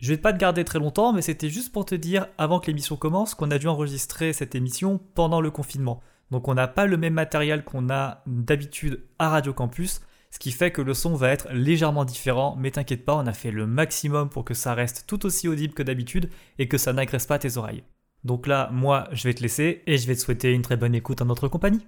Je 0.00 0.14
vais 0.14 0.18
pas 0.18 0.32
te 0.32 0.38
garder 0.38 0.64
très 0.64 0.78
longtemps, 0.78 1.12
mais 1.12 1.20
c'était 1.20 1.50
juste 1.50 1.72
pour 1.72 1.84
te 1.84 1.94
dire, 1.94 2.26
avant 2.38 2.58
que 2.58 2.68
l'émission 2.68 2.96
commence, 2.96 3.34
qu'on 3.34 3.50
a 3.50 3.58
dû 3.58 3.68
enregistrer 3.68 4.32
cette 4.32 4.54
émission 4.54 4.98
pendant 5.14 5.42
le 5.42 5.50
confinement. 5.50 6.00
Donc 6.30 6.48
on 6.48 6.54
n'a 6.54 6.68
pas 6.68 6.86
le 6.86 6.96
même 6.96 7.12
matériel 7.12 7.64
qu'on 7.64 7.90
a 7.90 8.22
d'habitude 8.26 9.04
à 9.18 9.28
Radio 9.28 9.52
Campus, 9.52 10.00
ce 10.30 10.38
qui 10.38 10.52
fait 10.52 10.70
que 10.70 10.80
le 10.80 10.94
son 10.94 11.14
va 11.16 11.28
être 11.28 11.48
légèrement 11.52 12.06
différent, 12.06 12.56
mais 12.58 12.70
t'inquiète 12.70 13.04
pas, 13.04 13.14
on 13.14 13.26
a 13.26 13.34
fait 13.34 13.50
le 13.50 13.66
maximum 13.66 14.30
pour 14.30 14.46
que 14.46 14.54
ça 14.54 14.72
reste 14.72 15.04
tout 15.06 15.26
aussi 15.26 15.48
audible 15.48 15.74
que 15.74 15.82
d'habitude 15.82 16.30
et 16.58 16.66
que 16.66 16.78
ça 16.78 16.94
n'agresse 16.94 17.26
pas 17.26 17.38
tes 17.38 17.58
oreilles. 17.58 17.82
Donc 18.24 18.46
là, 18.46 18.70
moi, 18.72 19.06
je 19.12 19.24
vais 19.24 19.34
te 19.34 19.42
laisser 19.42 19.82
et 19.86 19.98
je 19.98 20.06
vais 20.06 20.14
te 20.14 20.20
souhaiter 20.20 20.52
une 20.52 20.62
très 20.62 20.78
bonne 20.78 20.94
écoute 20.94 21.20
en 21.20 21.26
notre 21.26 21.48
compagnie. 21.48 21.86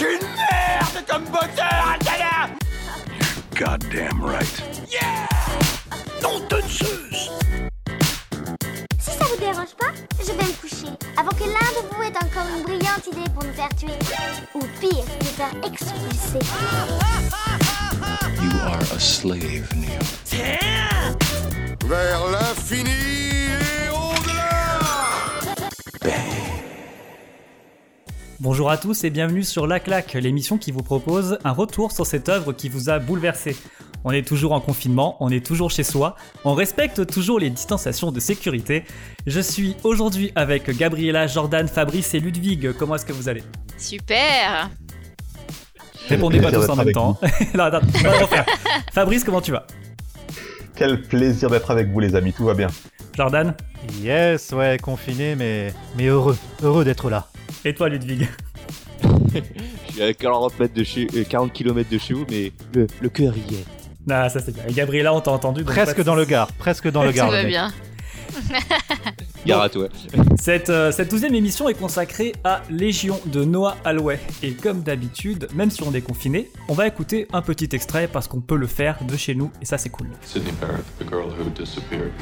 Une 0.00 0.24
merde 0.24 1.06
comme 1.06 1.24
Goddamn 3.54 4.22
right. 4.22 4.62
Yeah 4.90 5.28
Non 6.22 6.40
de 6.48 6.60
Zeus 6.62 7.30
Si 8.98 9.10
ça 9.10 9.24
vous 9.24 9.36
dérange 9.38 9.74
pas, 9.78 9.92
je 10.20 10.32
vais 10.32 10.44
me 10.44 10.60
coucher. 10.60 10.88
Avant 11.18 11.30
que 11.32 11.44
l'un 11.44 11.70
de 11.76 11.94
vous 11.94 12.02
ait 12.02 12.16
encore 12.16 12.46
une 12.56 12.62
brillante 12.62 13.06
idée 13.12 13.30
pour 13.34 13.44
nous 13.44 13.52
faire 13.52 13.68
tuer. 13.76 13.98
Ou 14.54 14.60
pire, 14.80 15.04
nous 15.20 15.26
faire 15.26 15.52
expulser. 15.64 16.40
You 18.40 18.50
are 18.64 18.80
a 18.80 19.00
slave, 19.00 19.68
Neo. 19.76 20.00
Tiens 20.24 21.16
Vers 21.86 22.26
l'infini 22.30 22.90
et 22.90 23.88
au-delà 23.90 24.80
Bonjour 28.42 28.72
à 28.72 28.76
tous 28.76 29.04
et 29.04 29.10
bienvenue 29.10 29.44
sur 29.44 29.68
La 29.68 29.78
Claque, 29.78 30.14
l'émission 30.14 30.58
qui 30.58 30.72
vous 30.72 30.82
propose 30.82 31.38
un 31.44 31.52
retour 31.52 31.92
sur 31.92 32.06
cette 32.06 32.28
œuvre 32.28 32.52
qui 32.52 32.68
vous 32.68 32.90
a 32.90 32.98
bouleversé. 32.98 33.56
On 34.02 34.10
est 34.10 34.26
toujours 34.26 34.50
en 34.50 34.60
confinement, 34.60 35.16
on 35.20 35.30
est 35.30 35.46
toujours 35.46 35.70
chez 35.70 35.84
soi, 35.84 36.16
on 36.44 36.54
respecte 36.54 37.06
toujours 37.06 37.38
les 37.38 37.50
distanciations 37.50 38.10
de 38.10 38.18
sécurité. 38.18 38.82
Je 39.28 39.38
suis 39.38 39.76
aujourd'hui 39.84 40.32
avec 40.34 40.68
Gabriella, 40.76 41.28
Jordan, 41.28 41.68
Fabrice 41.68 42.14
et 42.14 42.18
Ludwig. 42.18 42.72
Comment 42.72 42.96
est-ce 42.96 43.06
que 43.06 43.12
vous 43.12 43.28
allez? 43.28 43.44
Super 43.78 44.70
Répondez 46.08 46.40
pas 46.40 46.50
tous 46.50 46.68
en 46.68 46.74
même 46.74 46.90
temps. 46.90 47.20
non. 47.54 47.70
Fabrice, 48.92 49.22
comment 49.22 49.40
tu 49.40 49.52
vas? 49.52 49.68
Quel 50.74 51.00
plaisir 51.02 51.48
d'être 51.48 51.70
avec 51.70 51.92
vous, 51.92 52.00
les 52.00 52.16
amis. 52.16 52.32
Tout 52.32 52.46
va 52.46 52.54
bien. 52.54 52.70
Jordan? 53.14 53.54
Yes, 54.00 54.50
ouais, 54.50 54.78
confiné, 54.82 55.36
mais, 55.36 55.72
mais 55.96 56.06
heureux, 56.06 56.36
heureux 56.60 56.84
d'être 56.84 57.08
là. 57.08 57.28
Et 57.64 57.74
toi, 57.74 57.88
Ludwig? 57.88 58.28
Je 59.34 59.92
suis 59.92 60.02
à 60.02 60.12
40, 60.14 60.58
mètres 60.58 60.74
de 60.74 60.84
chez, 60.84 61.06
euh, 61.14 61.24
40 61.28 61.52
km 61.52 61.88
de 61.90 61.98
chez 61.98 62.14
vous, 62.14 62.24
mais 62.30 62.52
le, 62.74 62.86
le 63.00 63.08
cœur 63.08 63.34
y 63.36 63.54
est. 63.54 63.64
Ah, 64.10 64.28
ça 64.28 64.40
c'est 64.40 64.52
bien. 64.52 64.64
Et 64.68 64.72
Gabriella, 64.72 65.14
on 65.14 65.20
t'a 65.20 65.30
entendu. 65.30 65.60
donc 65.62 65.74
pas 65.74 65.82
Presque 65.82 65.98
de 65.98 66.02
dans 66.02 66.14
le 66.14 66.22
soucis. 66.22 66.30
Gard, 66.32 66.52
presque 66.54 66.90
dans 66.90 67.02
le 67.02 67.10
Tout 67.10 67.16
Gard. 67.16 67.30
le 67.30 67.36
va 67.36 67.42
mec. 67.42 67.48
bien. 67.48 67.72
Gare 69.46 69.62
à 69.62 69.68
toi. 69.68 69.88
Cette, 70.40 70.70
euh, 70.70 70.90
cette 70.92 71.10
douzième 71.10 71.34
émission 71.34 71.68
est 71.68 71.74
consacrée 71.74 72.32
à 72.44 72.62
Légion 72.70 73.20
de 73.26 73.44
Noah 73.44 73.76
Alway. 73.84 74.18
Et 74.42 74.52
comme 74.52 74.82
d'habitude, 74.82 75.48
même 75.54 75.70
si 75.70 75.82
on 75.82 75.92
est 75.94 76.00
confiné, 76.00 76.50
on 76.68 76.74
va 76.74 76.86
écouter 76.86 77.28
un 77.32 77.42
petit 77.42 77.68
extrait 77.72 78.08
parce 78.08 78.26
qu'on 78.28 78.40
peut 78.40 78.56
le 78.56 78.66
faire 78.66 78.98
de 79.06 79.16
chez 79.16 79.34
nous 79.34 79.50
et 79.60 79.66
ça 79.66 79.78
c'est 79.78 79.90
cool. 79.90 80.08
Sydney 80.24 80.52
Barrett, 80.60 80.84
the 80.98 81.08
girl 81.08 81.26
who 81.28 81.50
disappeared. 81.50 82.12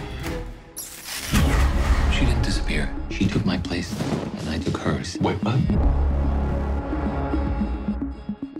She 2.70 2.76
disappear. 2.76 2.94
She 3.10 3.26
took 3.26 3.44
my 3.44 3.58
place, 3.58 3.92
and 4.38 4.48
I 4.48 4.58
took 4.58 4.76
hers. 4.76 5.18
Wait, 5.20 5.36
what? 5.42 5.58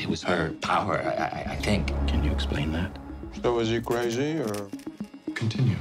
It 0.00 0.08
was 0.08 0.22
her 0.24 0.50
power, 0.60 0.98
I, 0.98 1.10
I, 1.10 1.52
I 1.52 1.56
think. 1.56 1.88
Can 2.08 2.24
you 2.24 2.32
explain 2.32 2.72
that? 2.72 2.90
So 3.40 3.60
is 3.60 3.68
he 3.68 3.80
crazy 3.80 4.38
or... 4.38 4.68
Continue. 5.34 5.76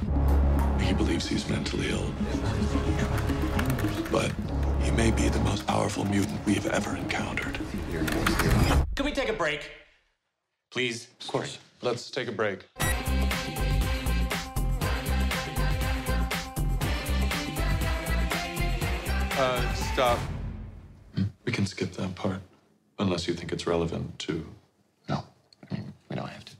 He 0.78 0.92
believes 0.94 1.28
he's 1.28 1.48
mentally 1.48 1.90
ill. 1.90 2.14
But 4.12 4.32
he 4.80 4.92
may 4.92 5.10
be 5.10 5.28
the 5.28 5.40
most 5.40 5.66
powerful 5.66 6.04
mutant 6.04 6.38
we've 6.46 6.66
ever 6.66 6.96
encountered. 6.96 7.58
Can 8.94 9.04
we 9.04 9.12
take 9.12 9.28
a 9.28 9.34
break? 9.34 9.68
Please? 10.70 11.08
Of 11.20 11.26
course. 11.26 11.58
Let's 11.82 12.10
take 12.10 12.28
a 12.28 12.32
break. 12.32 12.64
Uh, 19.40 19.58
stop. 19.94 20.18
We 21.46 21.52
can 21.52 21.64
skip 21.64 21.92
that 21.92 22.14
part. 22.14 22.42
Unless 22.98 23.26
you 23.26 23.32
think 23.32 23.52
it's 23.52 23.66
relevant 23.66 24.18
to. 24.26 24.44
No, 25.08 25.24
I 25.64 25.74
mean, 25.74 25.94
we 26.10 26.16
don't 26.16 26.28
have 26.28 26.44
to. 26.44 26.52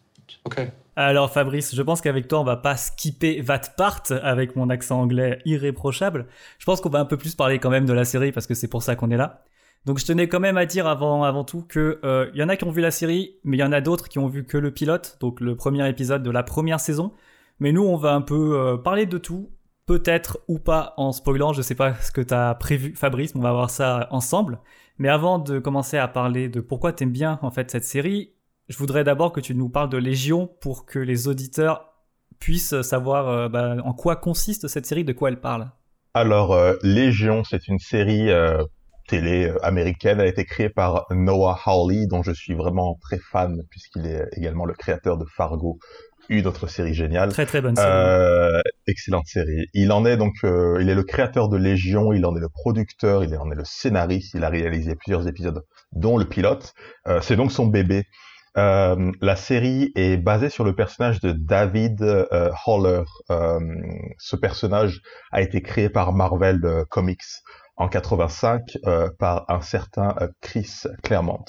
Okay. 0.47 0.71
Alors 0.97 1.31
Fabrice, 1.31 1.75
je 1.75 1.83
pense 1.83 2.01
qu'avec 2.01 2.27
toi 2.27 2.41
on 2.41 2.45
va 2.45 2.57
pas 2.57 2.79
skipper 2.79 3.43
Vatpart 3.43 4.05
avec 4.23 4.57
mon 4.57 4.71
accent 4.71 4.99
anglais 4.99 5.41
irréprochable. 5.45 6.27
Je 6.59 6.65
pense 6.65 6.81
qu'on 6.81 6.89
va 6.89 7.01
un 7.01 7.05
peu 7.05 7.19
plus 7.19 7.35
parler 7.35 7.59
quand 7.59 7.69
même 7.69 7.85
de 7.85 7.93
la 7.93 8.07
série 8.07 8.33
parce 8.33 8.47
que 8.47 8.55
c'est 8.55 8.69
pour 8.69 8.83
ça 8.83 8.97
qu'on 8.97 9.11
est 9.11 9.17
là. 9.19 9.45
Donc 9.85 9.99
je 9.99 10.07
tenais 10.07 10.29
quand 10.29 10.41
même 10.41 10.57
à 10.57 10.65
dire 10.65 10.87
avant, 10.87 11.23
avant 11.23 11.45
tout 11.45 11.63
que 11.63 12.01
euh, 12.03 12.31
y 12.35 12.43
en 12.43 12.49
a 12.49 12.57
qui 12.57 12.65
ont 12.65 12.71
vu 12.71 12.81
la 12.81 12.91
série, 12.91 13.37
mais 13.45 13.59
il 13.59 13.61
y 13.61 13.65
en 13.65 13.73
a 13.73 13.83
d'autres 13.83 14.09
qui 14.09 14.19
ont 14.19 14.27
vu 14.27 14.45
que 14.45 14.57
le 14.57 14.71
pilote, 14.71 15.19
donc 15.21 15.41
le 15.41 15.55
premier 15.55 15.87
épisode 15.87 16.23
de 16.23 16.31
la 16.31 16.43
première 16.43 16.81
saison. 16.81 17.13
Mais 17.59 17.73
nous 17.73 17.85
on 17.85 17.97
va 17.97 18.15
un 18.15 18.23
peu 18.23 18.59
euh, 18.59 18.77
parler 18.79 19.05
de 19.05 19.19
tout, 19.19 19.51
peut-être 19.91 20.39
ou 20.47 20.61
pas 20.61 20.95
en 20.99 21.11
spoilant, 21.11 21.53
je 21.53 21.63
sais 21.63 21.75
pas 21.75 21.97
ce 21.97 22.13
que 22.13 22.21
t'as 22.21 22.55
prévu 22.55 22.95
Fabrice, 22.95 23.33
on 23.35 23.41
va 23.41 23.51
voir 23.51 23.71
ça 23.71 24.07
ensemble. 24.13 24.61
Mais 24.99 25.09
avant 25.09 25.41
de 25.41 25.59
commencer 25.59 25.99
à 25.99 26.07
parler 26.07 26.49
de 26.49 26.61
pourquoi 26.61 26.93
t'aimes 26.93 27.11
bien 27.11 27.41
en 27.43 27.51
fait 27.51 27.73
cette 27.73 27.83
série, 27.83 28.31
je 28.69 28.79
voudrais 28.79 29.03
d'abord 29.03 29.33
que 29.33 29.41
tu 29.41 29.53
nous 29.53 29.69
parles 29.69 29.89
de 29.89 29.97
Légion 29.97 30.49
pour 30.61 30.87
que 30.87 31.01
les 31.01 31.27
auditeurs 31.27 31.93
puissent 32.39 32.83
savoir 32.83 33.29
euh, 33.29 33.49
bah, 33.49 33.79
en 33.83 33.93
quoi 33.93 34.15
consiste 34.15 34.69
cette 34.69 34.87
série, 34.87 35.03
de 35.03 35.13
quoi 35.13 35.29
elle 35.29 35.41
parle. 35.41 35.73
Alors, 36.15 36.53
euh, 36.53 36.77
Légion, 36.85 37.43
c'est 37.43 37.67
une 37.67 37.81
série 37.81 38.31
euh, 38.31 38.63
télé 39.09 39.53
américaine. 39.65 40.21
Elle 40.21 40.27
a 40.27 40.29
été 40.29 40.45
créée 40.45 40.71
par 40.71 41.07
Noah 41.11 41.59
Hawley, 41.67 42.07
dont 42.07 42.23
je 42.23 42.31
suis 42.31 42.55
vraiment 42.55 42.97
très 43.03 43.19
fan, 43.19 43.61
puisqu'il 43.71 44.07
est 44.07 44.29
également 44.37 44.67
le 44.67 44.75
créateur 44.75 45.19
de 45.19 45.25
Fargo, 45.25 45.81
une 46.31 46.47
autre 46.47 46.67
série 46.67 46.95
géniale. 46.95 47.31
Très 47.31 47.47
très 47.47 47.61
bonne 47.61 47.77
série. 47.77 47.89
Euh, 47.89 48.61
excellente 48.87 49.27
série. 49.27 49.67
Il 49.75 49.93
en 49.93 50.07
est 50.07 50.17
donc, 50.17 50.35
euh, 50.45 50.79
il 50.81 50.89
est 50.89 50.95
le 50.95 51.03
créateur 51.03 51.49
de 51.49 51.57
Légion, 51.57 52.13
il 52.13 52.25
en 52.25 52.35
est 52.37 52.41
le 52.41 52.49
producteur, 52.49 53.25
il 53.25 53.37
en 53.37 53.51
est 53.51 53.57
le 53.57 53.65
scénariste, 53.65 54.35
il 54.35 54.45
a 54.45 54.49
réalisé 54.49 54.95
plusieurs 54.95 55.29
épisodes, 55.29 55.63
dont 55.93 56.17
le 56.17 56.25
pilote. 56.25 56.73
Euh, 57.09 57.21
c'est 57.21 57.37
donc 57.37 57.53
son 57.53 57.67
bébé. 57.67 58.05
Euh, 58.57 59.13
la 59.21 59.37
série 59.37 59.93
est 59.95 60.17
basée 60.17 60.49
sur 60.49 60.65
le 60.65 60.75
personnage 60.75 61.21
de 61.21 61.33
David 61.33 62.03
euh, 62.03 62.51
Haller. 62.67 63.03
Euh, 63.31 63.61
ce 64.19 64.37
personnage 64.37 65.01
a 65.31 65.41
été 65.41 65.63
créé 65.63 65.89
par 65.89 66.13
Marvel 66.13 66.61
Comics 66.89 67.23
en 67.77 67.89
85 67.89 68.79
euh, 68.87 69.09
par 69.19 69.45
un 69.49 69.61
certain 69.61 70.15
Chris 70.41 70.83
Claremont. 71.03 71.45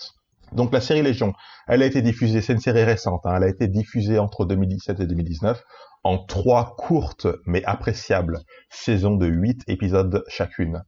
Donc 0.52 0.74
la 0.74 0.82
série 0.82 1.02
Légion, 1.02 1.34
elle 1.68 1.82
a 1.82 1.86
été 1.86 2.02
diffusée, 2.02 2.42
c'est 2.42 2.54
une 2.54 2.60
série 2.60 2.84
récente, 2.84 3.26
hein, 3.26 3.36
elle 3.38 3.44
a 3.44 3.48
été 3.48 3.68
diffusée 3.68 4.20
entre 4.20 4.46
2017 4.46 5.00
et 5.00 5.08
2019 5.08 5.64
en 6.04 6.18
trois 6.18 6.76
courtes 6.78 7.28
mais 7.46 7.64
appréciables 7.66 8.40
saisons 8.70 9.16
de 9.16 9.28
huit 9.28 9.62
épisodes 9.68 10.24
chacune. 10.28 10.82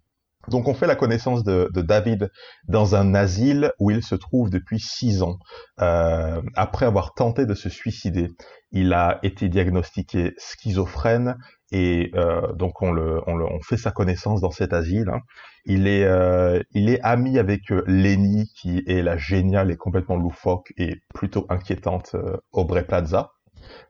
Donc 0.49 0.67
on 0.67 0.73
fait 0.73 0.87
la 0.87 0.95
connaissance 0.95 1.43
de, 1.43 1.69
David 1.73 2.29
dans 2.67 2.95
un 2.95 3.15
asile 3.15 3.71
où 3.79 3.91
il 3.91 4.03
se 4.03 4.15
trouve 4.15 4.49
depuis 4.49 4.79
six 4.79 5.21
ans. 5.21 5.37
Euh, 5.79 6.41
après 6.55 6.85
avoir 6.85 7.13
tenté 7.13 7.45
de 7.45 7.53
se 7.53 7.69
suicider, 7.69 8.29
il 8.71 8.93
a 8.93 9.19
été 9.23 9.47
diagnostiqué 9.47 10.33
schizophrène 10.37 11.37
et 11.73 12.11
euh, 12.15 12.53
donc 12.53 12.81
on, 12.81 12.91
le, 12.93 13.21
on, 13.27 13.35
le, 13.35 13.45
on 13.45 13.59
fait 13.61 13.77
sa 13.77 13.91
connaissance 13.91 14.41
dans 14.41 14.51
cet 14.51 14.73
asile. 14.73 15.09
hein. 15.09 15.21
Il 15.65 15.87
est, 15.87 16.05
euh, 16.05 16.61
il 16.73 16.89
est 16.89 17.01
ami 17.03 17.39
avec 17.39 17.71
euh, 17.71 17.83
Lenny 17.87 18.49
qui 18.55 18.83
est 18.87 19.01
la 19.01 19.17
géniale 19.17 19.71
et 19.71 19.77
complètement 19.77 20.17
loufoque 20.17 20.73
et 20.77 20.97
plutôt 21.13 21.45
inquiétante 21.49 22.11
euh, 22.15 22.37
Aubrey 22.51 22.85
Plaza. 22.85 23.31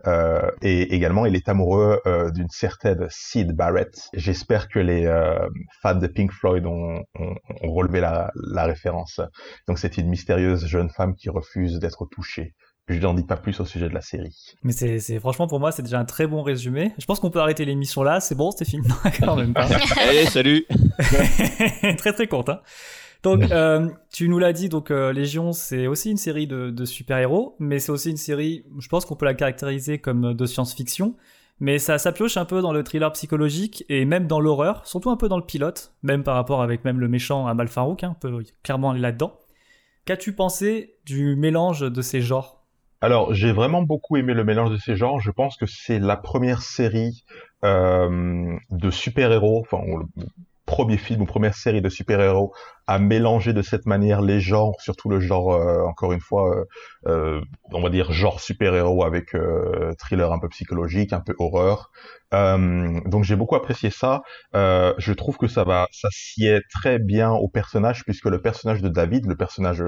Euh, 0.07 0.49
et 0.61 0.93
également, 0.95 1.25
il 1.25 1.35
est 1.35 1.49
amoureux 1.49 1.99
euh, 2.05 2.29
d'une 2.31 2.49
certaine 2.49 3.07
Sid 3.09 3.53
Barrett. 3.55 3.93
J'espère 4.13 4.69
que 4.69 4.79
les 4.79 5.05
euh, 5.05 5.47
fans 5.81 5.95
de 5.95 6.07
Pink 6.07 6.31
Floyd 6.31 6.65
ont, 6.65 7.01
ont, 7.19 7.35
ont 7.61 7.73
relevé 7.73 7.99
la, 7.99 8.31
la 8.35 8.65
référence. 8.65 9.19
Donc, 9.67 9.79
c'est 9.79 9.97
une 9.97 10.09
mystérieuse 10.09 10.65
jeune 10.67 10.89
femme 10.89 11.15
qui 11.15 11.29
refuse 11.29 11.79
d'être 11.79 12.05
touchée. 12.11 12.53
Je 12.89 12.99
n'en 12.99 13.13
dis 13.13 13.23
pas 13.23 13.37
plus 13.37 13.59
au 13.61 13.65
sujet 13.65 13.87
de 13.87 13.93
la 13.93 14.01
série. 14.01 14.35
Mais 14.63 14.73
c'est, 14.73 15.19
franchement 15.19 15.47
pour 15.47 15.59
moi 15.59 15.71
c'est 15.71 15.83
déjà 15.83 15.99
un 15.99 16.05
très 16.05 16.27
bon 16.27 16.43
résumé. 16.43 16.93
Je 16.97 17.05
pense 17.05 17.19
qu'on 17.19 17.29
peut 17.29 17.39
arrêter 17.39 17.63
l'émission 17.63 18.03
là, 18.03 18.19
c'est 18.19 18.35
bon, 18.35 18.51
c'était 18.51 18.65
fini. 18.65 18.87
Non, 19.21 19.27
quand 19.27 19.35
même 19.37 19.53
pas. 19.53 19.67
Allez, 19.97 20.25
salut 20.25 20.65
très 21.97 22.13
très 22.13 22.27
courte. 22.27 22.49
Hein. 22.49 22.61
Donc, 23.23 23.49
euh, 23.51 23.89
tu 24.11 24.27
nous 24.27 24.37
l'as 24.37 24.51
dit, 24.51 24.67
donc 24.67 24.91
euh, 24.91 25.13
Légion, 25.13 25.53
c'est 25.53 25.87
aussi 25.87 26.11
une 26.11 26.17
série 26.17 26.45
de, 26.45 26.71
de 26.71 26.85
super-héros, 26.85 27.55
mais 27.57 27.79
c'est 27.79 27.93
aussi 27.93 28.09
une 28.11 28.17
série, 28.17 28.65
je 28.77 28.87
pense 28.89 29.05
qu'on 29.05 29.15
peut 29.15 29.25
la 29.25 29.33
caractériser 29.33 29.99
comme 29.99 30.33
de 30.33 30.45
science-fiction, 30.45 31.15
mais 31.61 31.79
ça, 31.79 31.97
ça 31.97 32.11
pioche 32.11 32.35
un 32.35 32.43
peu 32.43 32.61
dans 32.61 32.73
le 32.73 32.83
thriller 32.83 33.09
psychologique 33.13 33.85
et 33.87 34.03
même 34.03 34.27
dans 34.27 34.41
l'horreur, 34.41 34.85
surtout 34.85 35.09
un 35.09 35.15
peu 35.15 35.29
dans 35.29 35.37
le 35.37 35.45
pilote, 35.45 35.93
même 36.03 36.23
par 36.23 36.35
rapport 36.35 36.61
avec 36.61 36.83
même 36.83 36.99
le 36.99 37.07
méchant 37.07 37.47
Amal 37.47 37.69
Farouk, 37.69 38.03
hein, 38.03 38.13
on 38.17 38.19
peut 38.19 38.43
clairement 38.61 38.91
aller 38.91 38.99
là-dedans. 38.99 39.39
Qu'as-tu 40.03 40.33
pensé 40.33 40.97
du 41.05 41.37
mélange 41.37 41.79
de 41.79 42.01
ces 42.01 42.19
genres? 42.19 42.62
Alors, 43.03 43.33
j'ai 43.33 43.51
vraiment 43.51 43.81
beaucoup 43.81 44.15
aimé 44.15 44.33
le 44.33 44.45
mélange 44.45 44.71
de 44.71 44.77
ces 44.77 44.95
genres. 44.95 45.19
Je 45.19 45.29
pense 45.29 45.57
que 45.57 45.65
c'est 45.65 45.99
la 45.99 46.15
première 46.15 46.61
série 46.61 47.25
euh, 47.65 48.55
de 48.71 48.91
super-héros, 48.91 49.59
enfin, 49.59 49.83
le 49.85 50.25
premier 50.65 50.95
film 50.95 51.23
ou 51.23 51.25
première 51.25 51.53
série 51.53 51.81
de 51.81 51.89
super-héros 51.89 52.53
à 52.87 52.99
mélanger 52.99 53.53
de 53.53 53.61
cette 53.61 53.85
manière 53.85 54.21
les 54.21 54.39
genres, 54.41 54.75
surtout 54.79 55.09
le 55.09 55.19
genre, 55.19 55.53
euh, 55.53 55.81
encore 55.83 56.11
une 56.13 56.19
fois, 56.19 56.55
euh, 56.55 56.65
euh, 57.07 57.41
on 57.71 57.81
va 57.81 57.89
dire 57.89 58.11
genre 58.11 58.39
super-héros 58.41 59.03
avec 59.05 59.35
euh, 59.35 59.93
thriller 59.97 60.31
un 60.33 60.39
peu 60.39 60.49
psychologique, 60.49 61.13
un 61.13 61.21
peu 61.21 61.33
horreur. 61.39 61.89
Euh, 62.33 62.99
donc 63.05 63.23
j'ai 63.23 63.35
beaucoup 63.35 63.55
apprécié 63.55 63.91
ça. 63.91 64.21
Euh, 64.55 64.93
je 64.97 65.13
trouve 65.13 65.37
que 65.37 65.47
ça 65.47 65.63
va, 65.63 65.87
ça 65.91 66.07
sied 66.11 66.59
très 66.73 66.97
bien 66.99 67.31
au 67.31 67.47
personnage 67.47 68.03
puisque 68.03 68.25
le 68.25 68.41
personnage 68.41 68.81
de 68.81 68.89
David, 68.89 69.27
le 69.27 69.35
personnage, 69.35 69.83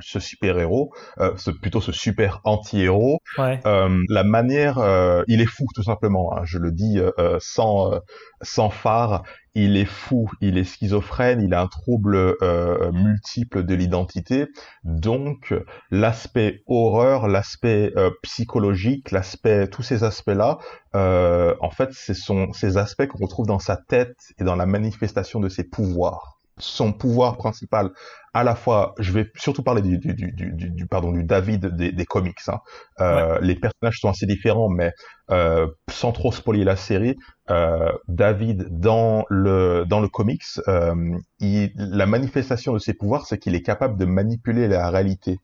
ce 0.00 0.20
super-héros, 0.20 0.92
ce, 1.36 1.50
plutôt 1.50 1.80
ce 1.80 1.92
super 1.92 2.40
anti-héros, 2.44 3.18
Ouais. 3.38 3.60
la 3.64 4.24
manière, 4.24 4.78
il 5.26 5.40
est 5.40 5.46
fou 5.46 5.64
tout 5.74 5.82
simplement. 5.82 6.36
hein, 6.36 6.42
je 6.44 6.58
le 6.58 6.70
dis 6.70 7.00
sans 7.40 8.00
sans 8.42 8.70
phare. 8.70 9.22
Il 9.54 9.76
est 9.76 9.84
fou, 9.84 10.30
il 10.40 10.56
est 10.56 10.64
schizophrène, 10.64 11.42
il 11.42 11.52
a 11.52 11.60
un 11.60 11.66
trouble 11.66 12.16
euh, 12.42 12.92
multiple 12.92 13.64
de 13.64 13.74
l'identité. 13.74 14.46
Donc 14.84 15.54
l'aspect 15.90 16.62
horreur, 16.66 17.28
l'aspect 17.28 17.92
euh, 17.96 18.10
psychologique, 18.22 19.10
l'aspect, 19.10 19.68
tous 19.68 19.82
ces 19.82 20.04
aspects-là, 20.04 20.58
euh, 20.94 21.54
en 21.60 21.70
fait, 21.70 21.92
ce 21.92 22.14
sont 22.14 22.52
ces 22.52 22.76
aspects 22.76 23.06
qu'on 23.06 23.24
retrouve 23.24 23.46
dans 23.46 23.58
sa 23.58 23.76
tête 23.76 24.32
et 24.38 24.44
dans 24.44 24.56
la 24.56 24.66
manifestation 24.66 25.40
de 25.40 25.48
ses 25.48 25.64
pouvoirs. 25.64 26.38
Son 26.58 26.92
pouvoir 26.92 27.36
principal, 27.38 27.90
à 28.34 28.44
la 28.44 28.54
fois, 28.54 28.94
je 28.98 29.12
vais 29.12 29.30
surtout 29.36 29.62
parler 29.62 29.82
du, 29.82 29.98
du, 29.98 30.14
du, 30.14 30.32
du, 30.32 30.70
du 30.70 30.86
pardon 30.86 31.12
du 31.12 31.22
David 31.22 31.66
des, 31.66 31.92
des 31.92 32.04
comics. 32.06 32.38
Hein. 32.48 32.60
Euh, 33.00 33.38
Les 33.42 33.56
personnages 33.56 33.98
sont 34.00 34.08
assez 34.08 34.26
différents, 34.26 34.70
mais 34.70 34.92
euh, 35.30 35.66
sans 35.90 36.12
trop 36.12 36.32
spoiler 36.32 36.64
la 36.64 36.76
série, 36.76 37.16
euh, 37.50 37.92
David 38.08 38.68
dans 38.70 39.24
le 39.28 39.84
dans 39.86 40.00
le 40.00 40.08
comics, 40.08 40.42
euh, 40.68 40.94
il, 41.40 41.72
la 41.76 42.06
manifestation 42.06 42.72
de 42.72 42.78
ses 42.78 42.94
pouvoirs, 42.94 43.26
c'est 43.26 43.38
qu'il 43.38 43.54
est 43.54 43.62
capable 43.62 43.98
de 43.98 44.06
manipuler 44.06 44.66
la 44.68 44.88
réalité. 44.90 45.38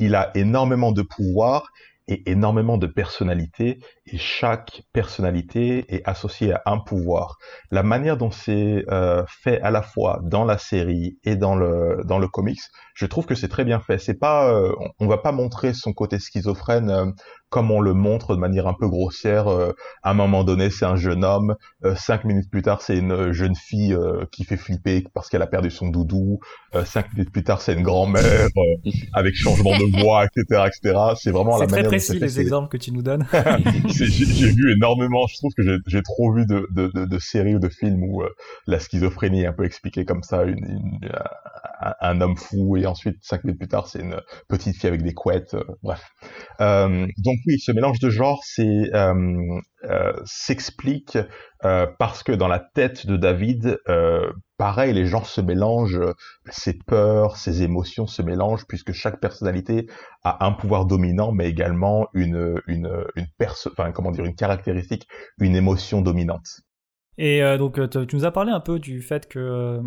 Il 0.00 0.14
a 0.16 0.30
énormément 0.34 0.90
de 0.90 1.02
pouvoir 1.02 1.68
et 2.08 2.30
énormément 2.30 2.76
de 2.78 2.86
personnalité, 2.86 3.78
et 4.06 4.18
chaque 4.18 4.82
personnalité 4.92 5.84
est 5.94 6.02
associée 6.06 6.52
à 6.52 6.62
un 6.66 6.78
pouvoir. 6.78 7.38
La 7.70 7.82
manière 7.82 8.16
dont 8.16 8.30
c'est 8.30 8.84
euh, 8.90 9.24
fait 9.26 9.60
à 9.62 9.70
la 9.70 9.82
fois 9.82 10.20
dans 10.22 10.44
la 10.44 10.58
série 10.58 11.18
et 11.24 11.36
dans 11.36 11.54
le 11.56 12.02
dans 12.04 12.18
le 12.18 12.28
comics, 12.28 12.60
je 12.94 13.06
trouve 13.06 13.26
que 13.26 13.34
c'est 13.34 13.48
très 13.48 13.64
bien 13.64 13.80
fait. 13.80 13.98
C'est 13.98 14.18
pas, 14.18 14.52
euh, 14.52 14.72
on, 14.80 14.90
on 15.00 15.06
va 15.06 15.18
pas 15.18 15.32
montrer 15.32 15.72
son 15.74 15.92
côté 15.92 16.18
schizophrène 16.18 16.90
euh, 16.90 17.06
comme 17.54 17.70
on 17.70 17.80
le 17.80 17.94
montre 17.94 18.34
de 18.34 18.40
manière 18.40 18.66
un 18.66 18.74
peu 18.74 18.88
grossière. 18.88 19.48
euh, 19.48 19.72
à 20.02 20.10
un 20.10 20.14
moment 20.14 20.44
donné, 20.44 20.70
c'est 20.70 20.84
un 20.86 20.96
jeune 20.96 21.24
homme. 21.24 21.54
euh, 21.84 21.94
cinq 21.94 22.24
minutes 22.24 22.50
plus 22.50 22.62
tard, 22.62 22.82
c'est 22.82 22.98
une 22.98 23.32
jeune 23.32 23.54
fille 23.54 23.94
euh, 23.94 24.24
qui 24.32 24.44
fait 24.44 24.56
flipper 24.56 25.04
parce 25.14 25.28
qu'elle 25.28 25.42
a 25.42 25.46
perdu 25.46 25.70
son 25.70 25.88
doudou. 25.88 26.40
euh, 26.74 26.84
cinq 26.84 27.12
minutes 27.14 27.32
plus 27.32 27.44
tard, 27.44 27.60
c'est 27.62 27.74
une 27.74 27.82
grand-mère 27.82 28.22
euh, 28.24 28.90
avec 29.12 29.34
changement 29.36 29.76
de 29.78 30.00
voix, 30.02 30.24
etc., 30.24 30.66
etc. 30.66 31.14
C'est 31.16 31.30
vraiment 31.30 31.56
la 31.56 31.64
C'est 31.64 31.66
très 31.68 31.76
manière 31.82 31.90
précis 31.90 32.18
les 32.18 32.40
exemples 32.40 32.68
que 32.68 32.76
tu 32.76 32.90
nous 32.92 33.02
donnes. 33.02 33.26
j'ai 33.88 34.06
j'ai 34.06 34.50
vu 34.52 34.72
énormément, 34.72 35.26
je 35.28 35.36
trouve 35.36 35.52
que 35.56 35.62
j'ai- 35.62 35.78
j'ai 35.86 36.02
trop 36.02 36.32
vu 36.32 36.46
de, 36.46 36.66
de, 36.72 36.90
de, 36.94 37.04
de 37.04 37.18
séries 37.18 37.54
ou 37.54 37.58
de 37.60 37.68
films 37.68 38.02
où 38.02 38.22
euh, 38.22 38.28
la 38.66 38.78
schizophrénie 38.80 39.42
est 39.42 39.46
un 39.46 39.52
peu 39.52 39.64
expliquée 39.64 40.04
comme 40.04 40.22
ça, 40.22 40.42
une, 40.44 40.58
une- 40.58 40.98
un, 41.80 41.94
un 42.00 42.20
homme 42.20 42.36
fou 42.36 42.76
et 42.76 42.86
ensuite 42.86 43.16
cinq 43.22 43.44
minutes 43.44 43.58
plus 43.58 43.68
tard 43.68 43.86
c'est 43.88 44.00
une 44.00 44.20
petite 44.48 44.76
fille 44.76 44.88
avec 44.88 45.02
des 45.02 45.14
couettes, 45.14 45.54
euh, 45.54 45.64
bref. 45.82 46.02
Euh, 46.60 47.06
donc 47.18 47.36
oui, 47.46 47.58
ce 47.58 47.72
mélange 47.72 47.98
de 47.98 48.10
genres 48.10 48.42
euh, 48.58 49.60
euh, 49.84 50.12
s'explique 50.24 51.18
euh, 51.64 51.86
parce 51.98 52.22
que 52.22 52.32
dans 52.32 52.48
la 52.48 52.58
tête 52.58 53.06
de 53.06 53.16
David, 53.16 53.78
pareil, 54.56 54.92
les 54.92 55.06
genres 55.06 55.26
se 55.26 55.40
mélangent, 55.40 56.00
ses 56.50 56.74
peurs, 56.86 57.36
ses 57.36 57.62
émotions 57.62 58.06
se 58.06 58.22
mélangent 58.22 58.66
puisque 58.66 58.92
chaque 58.92 59.20
personnalité 59.20 59.86
a 60.22 60.46
un 60.46 60.52
pouvoir 60.52 60.86
dominant, 60.86 61.32
mais 61.32 61.48
également 61.48 62.08
une 62.14 62.60
une 62.66 63.04
une 63.16 63.26
comment 63.92 64.10
dire 64.10 64.24
une 64.24 64.36
caractéristique, 64.36 65.06
une 65.38 65.56
émotion 65.56 66.00
dominante. 66.00 66.60
Et 67.16 67.40
donc, 67.58 67.78
tu 67.90 68.16
nous 68.16 68.24
as 68.24 68.32
parlé 68.32 68.50
un 68.50 68.60
peu 68.60 68.78
du 68.78 69.00
fait 69.00 69.28
que. 69.28 69.80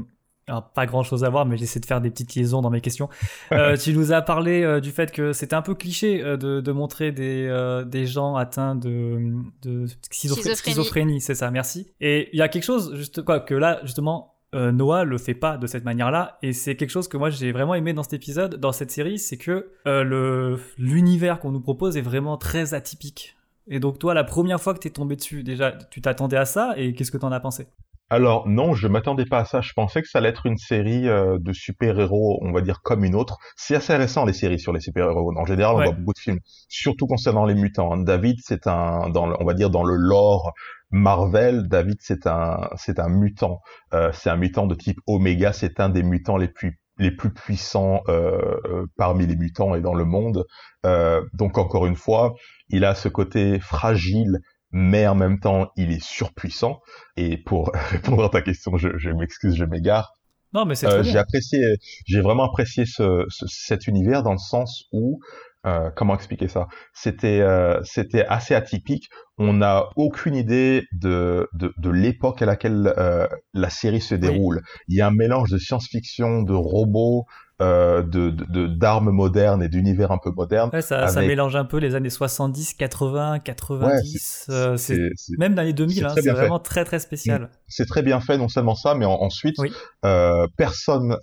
Alors, 0.47 0.69
pas 0.71 0.85
grand 0.85 1.03
chose 1.03 1.23
à 1.25 1.29
voir, 1.29 1.45
mais 1.45 1.57
j'essaie 1.57 1.79
de 1.81 1.85
faire 1.85 1.99
des 1.99 2.09
petites 2.09 2.33
liaisons 2.35 2.61
dans 2.61 2.69
mes 2.69 2.79
questions. 2.81 3.09
Euh, 3.51 3.75
tu 3.75 3.93
nous 3.93 4.13
as 4.13 4.21
parlé 4.21 4.63
euh, 4.63 4.79
du 4.79 4.91
fait 4.91 5.11
que 5.11 5.33
c'était 5.33 5.55
un 5.55 5.61
peu 5.61 5.75
cliché 5.75 6.23
euh, 6.23 6.37
de, 6.37 6.61
de 6.61 6.71
montrer 6.71 7.11
des, 7.11 7.47
euh, 7.49 7.83
des 7.83 8.05
gens 8.05 8.35
atteints 8.35 8.75
de, 8.75 9.33
de 9.61 9.85
schizophrénie, 10.09 10.55
Schizophrénie. 10.55 10.55
schizophrénie, 10.55 11.21
c'est 11.21 11.35
ça, 11.35 11.51
merci. 11.51 11.91
Et 11.99 12.29
il 12.31 12.39
y 12.39 12.41
a 12.41 12.47
quelque 12.47 12.63
chose, 12.63 12.95
juste 12.95 13.21
quoi, 13.23 13.41
que 13.41 13.53
là, 13.55 13.81
justement, 13.83 14.35
euh, 14.55 14.71
Noah 14.71 15.03
le 15.03 15.17
fait 15.17 15.33
pas 15.33 15.57
de 15.57 15.67
cette 15.67 15.83
manière-là, 15.83 16.37
et 16.41 16.53
c'est 16.53 16.77
quelque 16.77 16.91
chose 16.91 17.09
que 17.09 17.17
moi 17.17 17.29
j'ai 17.29 17.51
vraiment 17.51 17.75
aimé 17.75 17.91
dans 17.91 18.03
cet 18.03 18.13
épisode, 18.13 18.55
dans 18.55 18.71
cette 18.71 18.91
série, 18.91 19.19
c'est 19.19 19.35
que 19.37 19.71
euh, 19.85 20.03
le 20.03 20.57
l'univers 20.77 21.39
qu'on 21.41 21.51
nous 21.51 21.59
propose 21.59 21.97
est 21.97 22.01
vraiment 22.01 22.37
très 22.37 22.73
atypique. 22.73 23.35
Et 23.67 23.81
donc 23.81 23.99
toi, 23.99 24.13
la 24.13 24.23
première 24.23 24.61
fois 24.61 24.73
que 24.73 24.79
t'es 24.79 24.89
tombé 24.89 25.17
dessus, 25.17 25.43
déjà, 25.43 25.73
tu 25.91 26.01
t'attendais 26.01 26.37
à 26.37 26.45
ça, 26.45 26.73
et 26.77 26.93
qu'est-ce 26.93 27.11
que 27.11 27.17
t'en 27.17 27.33
as 27.33 27.41
pensé? 27.41 27.67
Alors 28.09 28.47
non, 28.47 28.73
je 28.73 28.87
m'attendais 28.87 29.25
pas 29.25 29.39
à 29.39 29.45
ça. 29.45 29.59
Je 29.59 29.73
pensais 29.73 30.01
que 30.01 30.07
ça 30.07 30.19
allait 30.19 30.29
être 30.29 30.45
une 30.45 30.57
série 30.57 31.09
euh, 31.09 31.37
de 31.39 31.51
super-héros, 31.51 32.39
on 32.41 32.53
va 32.53 32.61
dire 32.61 32.81
comme 32.81 33.03
une 33.03 33.15
autre. 33.15 33.37
C'est 33.57 33.75
assez 33.75 33.95
récent 33.97 34.23
les 34.23 34.31
séries 34.33 34.59
sur 34.59 34.71
les 34.71 34.79
super-héros. 34.79 35.33
En 35.37 35.45
général, 35.45 35.75
on 35.75 35.79
Ouais. 35.79 35.85
voit 35.85 35.93
beaucoup 35.93 36.13
de 36.13 36.19
films, 36.19 36.39
surtout 36.69 37.05
concernant 37.05 37.43
les 37.45 37.53
mutants. 37.55 37.91
hein. 37.93 37.97
David, 38.03 38.37
c'est 38.41 38.65
un, 38.67 39.09
dans 39.09 39.27
le- 39.27 39.35
on 39.41 39.45
va 39.45 39.53
dire 39.53 39.69
dans 39.69 39.83
le 39.83 39.95
lore 39.95 40.53
Marvel, 40.89 41.67
David, 41.67 41.97
c'est 41.99 42.27
un, 42.27 42.69
c'est 42.77 42.97
un 42.99 43.09
mutant. 43.09 43.59
Euh, 43.93 44.09
c'est 44.13 44.29
un 44.29 44.37
mutant 44.37 44.67
de 44.67 44.75
type 44.75 44.99
Oméga. 45.05 45.51
C'est 45.51 45.81
un 45.81 45.89
des 45.89 46.03
mutants 46.03 46.37
les 46.37 46.47
plus 46.47 46.79
les 46.99 47.11
plus 47.11 47.31
puissants 47.31 48.01
euh, 48.09 48.57
euh, 48.65 48.85
parmi 48.97 49.27
les 49.27 49.35
mutants 49.35 49.75
et 49.75 49.81
dans 49.81 49.93
le 49.93 50.05
monde. 50.05 50.45
Euh, 50.85 51.21
donc 51.33 51.57
encore 51.59 51.85
une 51.85 51.95
fois, 51.95 52.33
il 52.69 52.85
a 52.85 52.95
ce 52.95 53.07
côté 53.09 53.59
fragile, 53.59 54.39
mais 54.77 55.07
en 55.07 55.15
même 55.15 55.39
temps, 55.39 55.71
il 55.75 55.91
est 55.91 56.03
surpuissant. 56.03 56.79
Et 57.17 57.37
pour 57.37 57.71
répondre 57.91 58.23
à 58.25 58.29
ta 58.29 58.41
question, 58.41 58.77
je, 58.77 58.89
je 58.97 59.09
m'excuse, 59.09 59.55
je 59.55 59.65
m'égare. 59.65 60.13
Non, 60.53 60.65
mais 60.65 60.75
c'est 60.75 60.87
Euh, 60.87 61.03
j'ai 61.03 61.17
apprécié, 61.17 61.59
j'ai 62.05 62.21
vraiment 62.21 62.43
apprécié 62.45 62.85
ce, 62.85 63.25
ce- 63.29 63.47
cet 63.47 63.87
univers 63.87 64.23
dans 64.23 64.31
le 64.33 64.37
sens 64.37 64.85
où, 64.93 65.19
euh, 65.65 65.89
comment 65.95 66.15
expliquer 66.15 66.47
ça? 66.47 66.67
C'était, 66.93 67.41
euh, 67.41 67.81
c'était 67.83 68.25
assez 68.25 68.55
atypique. 68.55 69.09
On 69.39 69.53
n'a 69.53 69.89
aucune 69.95 70.35
idée 70.35 70.83
de 70.91 71.47
de, 71.53 71.73
de 71.77 71.89
l'époque 71.89 72.41
à 72.41 72.45
laquelle 72.45 72.93
euh, 72.97 73.27
la 73.53 73.69
série 73.69 74.01
se 74.01 74.15
déroule. 74.15 74.61
Il 74.87 74.97
y 74.97 75.01
a 75.01 75.07
un 75.07 75.11
mélange 75.11 75.51
de 75.51 75.57
science-fiction, 75.59 76.41
de 76.41 76.53
robots, 76.53 77.25
euh, 77.61 78.01
de 78.01 78.29
d'armes 78.67 79.11
modernes 79.11 79.61
et 79.63 79.69
d'univers 79.69 80.11
un 80.11 80.17
peu 80.17 80.31
modernes. 80.31 80.69
Ouais, 80.73 80.81
ça, 80.81 81.11
mélange 81.21 81.55
un 81.55 81.65
peu 81.65 81.77
les 81.77 81.93
années 81.95 82.09
70, 82.09 82.73
80, 82.73 83.39
90, 83.39 84.45
Ouais, 84.49 84.55
euh, 84.55 84.77
c'est 84.77 84.97
même 85.37 85.55
l'année 85.55 85.73
2000, 85.73 85.97
c'est 85.97 86.05
hein, 86.05 86.15
fait. 86.15 86.31
vraiment 86.31 86.59
très 86.59 86.83
très 86.85 86.99
spécial. 86.99 87.49
c'est 87.67 87.85
très 87.85 88.01
bien 88.03 88.19
fait, 88.19 88.37
non 88.37 88.47
seulement 88.47 88.75
ça, 88.75 88.95
mais 88.95 89.05
en- 89.05 89.21
ensuite, 89.21 89.55
Oui. 89.59 89.71
euh, 90.05 90.47
personne 90.57 91.15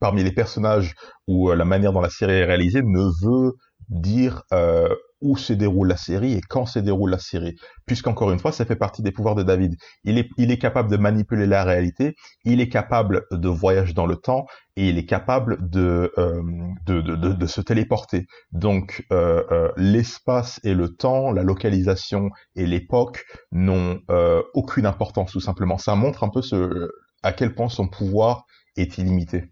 parmi 0.00 0.22
les 0.22 0.32
personnages 0.32 0.94
ou 1.26 1.50
la 1.52 1.64
manière 1.64 1.92
dont 1.92 2.00
la 2.00 2.10
série 2.10 2.34
est 2.34 2.44
réalisée 2.44 2.82
ne 2.82 3.26
veut 3.26 3.52
dire 3.88 4.42
euh, 4.52 4.88
où 5.20 5.36
se 5.36 5.52
déroule 5.52 5.88
la 5.88 5.96
série 5.96 6.34
et 6.34 6.40
quand 6.40 6.66
se 6.66 6.78
déroule 6.78 7.10
la 7.10 7.18
série, 7.18 7.56
puisqu'encore 7.86 8.30
une 8.30 8.38
fois, 8.38 8.52
ça 8.52 8.64
fait 8.64 8.76
partie 8.76 9.02
des 9.02 9.12
pouvoirs 9.12 9.34
de 9.34 9.42
David. 9.42 9.76
Il 10.04 10.18
est, 10.18 10.28
il 10.36 10.50
est 10.50 10.58
capable 10.58 10.90
de 10.90 10.96
manipuler 10.96 11.46
la 11.46 11.64
réalité, 11.64 12.14
il 12.44 12.60
est 12.60 12.68
capable 12.68 13.24
de 13.30 13.48
voyager 13.48 13.92
dans 13.94 14.06
le 14.06 14.16
temps 14.16 14.46
et 14.76 14.88
il 14.88 14.98
est 14.98 15.06
capable 15.06 15.58
de, 15.68 16.12
euh, 16.18 16.42
de, 16.86 17.00
de, 17.00 17.16
de, 17.32 17.46
se 17.46 17.60
téléporter. 17.60 18.26
Donc, 18.52 19.04
euh, 19.12 19.42
euh, 19.50 19.72
l'espace 19.76 20.60
et 20.62 20.74
le 20.74 20.94
temps, 20.94 21.32
la 21.32 21.42
localisation 21.42 22.30
et 22.54 22.66
l'époque 22.66 23.24
n'ont 23.50 24.00
euh, 24.10 24.42
aucune 24.54 24.86
importance 24.86 25.32
tout 25.32 25.40
simplement. 25.40 25.78
Ça 25.78 25.96
montre 25.96 26.22
un 26.22 26.28
peu 26.28 26.42
ce, 26.42 26.90
à 27.22 27.32
quel 27.32 27.54
point 27.54 27.68
son 27.68 27.88
pouvoir 27.88 28.44
est 28.76 28.98
illimité. 28.98 29.50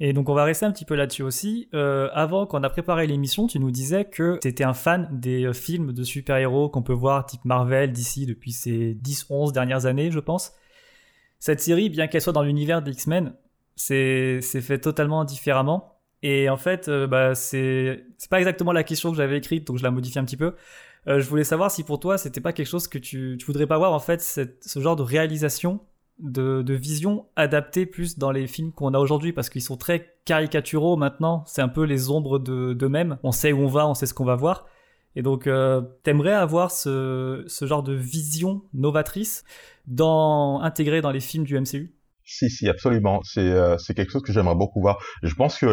Et 0.00 0.12
donc 0.12 0.28
on 0.28 0.34
va 0.34 0.44
rester 0.44 0.64
un 0.64 0.72
petit 0.72 0.84
peu 0.84 0.94
là-dessus 0.94 1.22
aussi. 1.22 1.68
Euh, 1.74 2.08
avant, 2.12 2.46
quand 2.46 2.60
on 2.60 2.62
a 2.62 2.70
préparé 2.70 3.06
l'émission, 3.06 3.46
tu 3.46 3.58
nous 3.58 3.70
disais 3.70 4.04
que 4.04 4.38
tu 4.40 4.48
étais 4.48 4.64
un 4.64 4.74
fan 4.74 5.08
des 5.12 5.44
euh, 5.44 5.52
films 5.52 5.92
de 5.92 6.04
super-héros 6.04 6.68
qu'on 6.68 6.82
peut 6.82 6.92
voir 6.92 7.26
type 7.26 7.44
Marvel 7.44 7.92
d'ici 7.92 8.24
depuis 8.26 8.52
ces 8.52 8.94
10-11 8.94 9.52
dernières 9.52 9.86
années, 9.86 10.10
je 10.10 10.20
pense. 10.20 10.52
Cette 11.40 11.60
série, 11.60 11.88
bien 11.88 12.06
qu'elle 12.06 12.22
soit 12.22 12.32
dans 12.32 12.42
l'univers 12.42 12.82
des 12.82 12.92
X-Men, 12.92 13.34
c'est 13.76 14.40
fait 14.42 14.78
totalement 14.78 15.24
différemment. 15.24 16.00
Et 16.22 16.48
en 16.48 16.56
fait, 16.56 16.88
euh, 16.88 17.06
bah, 17.06 17.34
c'est 17.34 18.04
pas 18.30 18.38
exactement 18.38 18.72
la 18.72 18.82
question 18.84 19.10
que 19.10 19.16
j'avais 19.16 19.38
écrite, 19.38 19.66
donc 19.66 19.78
je 19.78 19.84
la 19.84 19.90
modifie 19.90 20.18
un 20.18 20.24
petit 20.24 20.36
peu. 20.36 20.54
Euh, 21.06 21.20
je 21.20 21.28
voulais 21.28 21.44
savoir 21.44 21.70
si 21.70 21.84
pour 21.84 22.00
toi, 22.00 22.18
c'était 22.18 22.40
pas 22.40 22.52
quelque 22.52 22.66
chose 22.66 22.88
que 22.88 22.98
tu, 22.98 23.36
tu 23.38 23.46
voudrais 23.46 23.66
pas 23.66 23.78
voir, 23.78 23.92
en 23.92 24.00
fait, 24.00 24.20
ce 24.20 24.80
genre 24.80 24.96
de 24.96 25.02
réalisation 25.02 25.80
de, 26.18 26.74
vision 26.74 27.26
adaptée 27.36 27.86
plus 27.86 28.18
dans 28.18 28.30
les 28.30 28.46
films 28.46 28.72
qu'on 28.72 28.94
a 28.94 28.98
aujourd'hui 28.98 29.32
parce 29.32 29.50
qu'ils 29.50 29.62
sont 29.62 29.76
très 29.76 30.14
caricaturaux 30.24 30.96
maintenant. 30.96 31.44
C'est 31.46 31.62
un 31.62 31.68
peu 31.68 31.84
les 31.84 32.10
ombres 32.10 32.38
de 32.38 32.72
d'eux-mêmes. 32.72 33.18
On 33.22 33.32
sait 33.32 33.52
où 33.52 33.60
on 33.60 33.68
va, 33.68 33.88
on 33.88 33.94
sait 33.94 34.06
ce 34.06 34.14
qu'on 34.14 34.24
va 34.24 34.36
voir. 34.36 34.66
Et 35.16 35.22
donc, 35.22 35.46
euh, 35.46 35.80
t'aimerais 36.02 36.32
avoir 36.32 36.70
ce, 36.70 37.44
ce 37.46 37.66
genre 37.66 37.82
de 37.82 37.94
vision 37.94 38.62
novatrice 38.74 39.44
dans, 39.86 40.60
intégrée 40.60 41.00
dans 41.00 41.10
les 41.10 41.20
films 41.20 41.44
du 41.44 41.58
MCU 41.58 41.97
Si, 42.30 42.50
si, 42.50 42.68
absolument. 42.68 43.20
C'est 43.24 43.40
euh, 43.40 43.78
c'est 43.78 43.94
quelque 43.94 44.10
chose 44.10 44.20
que 44.22 44.34
j'aimerais 44.34 44.54
beaucoup 44.54 44.82
voir. 44.82 44.98
Je 45.22 45.34
pense 45.34 45.56
que 45.58 45.64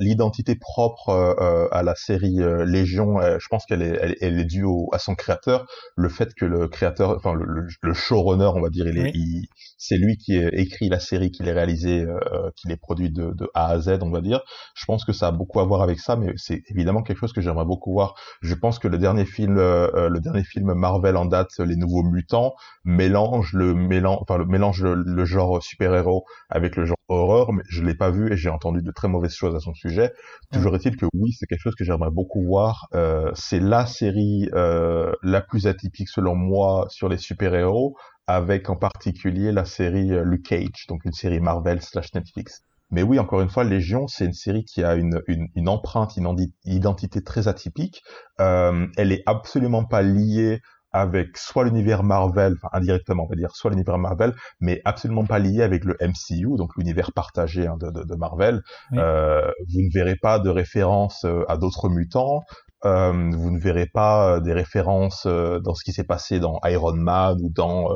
l'identité 0.00 0.54
propre 0.54 1.08
euh, 1.08 1.34
euh, 1.40 1.68
à 1.72 1.82
la 1.82 1.96
série 1.96 2.40
euh, 2.40 2.64
Légion, 2.64 3.20
euh, 3.20 3.36
je 3.40 3.48
pense 3.48 3.66
qu'elle 3.66 3.82
est, 3.82 3.98
elle, 4.00 4.14
elle 4.20 4.38
est 4.38 4.44
due 4.44 4.62
au- 4.62 4.88
à 4.92 5.00
son 5.00 5.16
créateur. 5.16 5.66
Le 5.96 6.08
fait 6.08 6.34
que 6.34 6.44
le 6.44 6.68
créateur, 6.68 7.16
enfin 7.16 7.34
le, 7.34 7.66
le- 7.82 7.94
showrunner, 7.94 8.52
on 8.54 8.60
va 8.60 8.68
dire, 8.70 8.86
il 8.86 8.96
est, 8.96 9.02
Oui. 9.02 9.10
il- 9.14 9.48
c'est 9.76 9.96
lui 9.96 10.16
qui 10.18 10.38
a 10.38 10.50
écrit 10.54 10.88
la 10.88 11.00
série, 11.00 11.32
qui 11.32 11.42
l'est 11.42 11.52
réalisé, 11.52 12.02
euh, 12.02 12.50
qui 12.54 12.68
l'est 12.68 12.76
produit 12.76 13.10
de, 13.10 13.32
de 13.32 13.50
A 13.54 13.66
à 13.70 13.80
Z, 13.80 13.98
on 14.02 14.10
va 14.10 14.20
dire. 14.20 14.40
Je 14.76 14.84
pense 14.84 15.04
que 15.04 15.12
ça 15.12 15.26
a 15.28 15.32
beaucoup 15.32 15.58
à 15.58 15.64
voir 15.64 15.82
avec 15.82 15.98
ça, 15.98 16.14
mais 16.14 16.32
c'est 16.36 16.62
évidemment 16.68 17.02
quelque 17.02 17.18
chose 17.18 17.32
que 17.32 17.40
j'aimerais 17.40 17.64
beaucoup 17.64 17.92
voir. 17.92 18.14
Je 18.40 18.54
pense 18.54 18.78
que 18.78 18.86
le 18.86 18.98
dernier 18.98 19.24
film, 19.24 19.56
le 19.56 20.18
dernier 20.20 20.44
film 20.44 20.74
Marvel 20.74 21.16
en 21.16 21.24
date, 21.24 21.50
Les 21.58 21.74
Nouveaux 21.76 22.04
Mutants, 22.04 22.54
mélange 22.84 23.52
le 23.52 23.74
mélange, 23.74 24.18
enfin 24.22 24.38
le 24.38 24.46
mélange 24.46 24.82
le, 24.82 24.94
le 24.94 25.24
genre 25.24 25.60
super-héros 25.72 26.24
avec 26.48 26.76
le 26.76 26.84
genre 26.84 26.96
horreur, 27.08 27.52
mais 27.52 27.62
je 27.68 27.82
l'ai 27.82 27.94
pas 27.94 28.10
vu 28.10 28.32
et 28.32 28.36
j'ai 28.36 28.50
entendu 28.50 28.82
de 28.82 28.90
très 28.90 29.08
mauvaises 29.08 29.34
choses 29.34 29.54
à 29.54 29.60
son 29.60 29.74
sujet. 29.74 30.12
Toujours 30.52 30.74
est-il 30.76 30.96
que 30.96 31.06
oui, 31.14 31.32
c'est 31.32 31.46
quelque 31.46 31.60
chose 31.60 31.74
que 31.74 31.84
j'aimerais 31.84 32.10
beaucoup 32.10 32.44
voir. 32.44 32.88
Euh, 32.94 33.30
c'est 33.34 33.60
la 33.60 33.86
série 33.86 34.48
euh, 34.54 35.12
la 35.22 35.40
plus 35.40 35.66
atypique 35.66 36.08
selon 36.08 36.34
moi 36.34 36.86
sur 36.88 37.08
les 37.08 37.18
super-héros, 37.18 37.96
avec 38.26 38.70
en 38.70 38.76
particulier 38.76 39.52
la 39.52 39.64
série 39.64 40.12
euh, 40.12 40.24
Luke 40.24 40.46
Cage, 40.46 40.86
donc 40.88 41.04
une 41.04 41.12
série 41.12 41.40
Marvel 41.40 41.80
slash 41.82 42.12
Netflix. 42.14 42.62
Mais 42.90 43.02
oui, 43.02 43.18
encore 43.18 43.40
une 43.40 43.48
fois, 43.48 43.64
Légion, 43.64 44.06
c'est 44.06 44.26
une 44.26 44.34
série 44.34 44.64
qui 44.64 44.84
a 44.84 44.94
une, 44.96 45.22
une, 45.26 45.48
une 45.54 45.68
empreinte, 45.70 46.18
une 46.18 46.28
identité 46.66 47.22
très 47.22 47.48
atypique. 47.48 48.02
Euh, 48.38 48.86
elle 48.98 49.12
est 49.12 49.22
absolument 49.24 49.84
pas 49.84 50.02
liée 50.02 50.60
avec 50.92 51.36
soit 51.36 51.64
l'univers 51.64 52.02
Marvel, 52.02 52.54
enfin 52.56 52.68
indirectement 52.76 53.24
on 53.24 53.28
va 53.28 53.36
dire, 53.36 53.54
soit 53.54 53.70
l'univers 53.70 53.98
Marvel, 53.98 54.34
mais 54.60 54.80
absolument 54.84 55.24
pas 55.24 55.38
liée 55.38 55.62
avec 55.62 55.84
le 55.84 55.96
MCU, 56.00 56.56
donc 56.56 56.70
l'univers 56.76 57.12
partagé 57.12 57.66
hein, 57.66 57.76
de, 57.80 57.90
de, 57.90 58.02
de 58.04 58.14
Marvel. 58.14 58.62
Oui. 58.92 58.98
Euh, 59.00 59.50
vous 59.68 59.80
ne 59.80 59.92
verrez 59.92 60.16
pas 60.16 60.38
de 60.38 60.50
références 60.50 61.24
euh, 61.24 61.44
à 61.48 61.56
d'autres 61.56 61.88
mutants. 61.88 62.42
Euh, 62.84 63.12
vous 63.32 63.52
ne 63.52 63.60
verrez 63.60 63.86
pas 63.86 64.36
euh, 64.36 64.40
des 64.40 64.52
références 64.52 65.24
euh, 65.26 65.60
dans 65.60 65.72
ce 65.74 65.84
qui 65.84 65.92
s'est 65.92 66.02
passé 66.04 66.40
dans 66.40 66.58
Iron 66.64 66.94
Man 66.96 67.36
ou 67.40 67.48
dans 67.54 67.88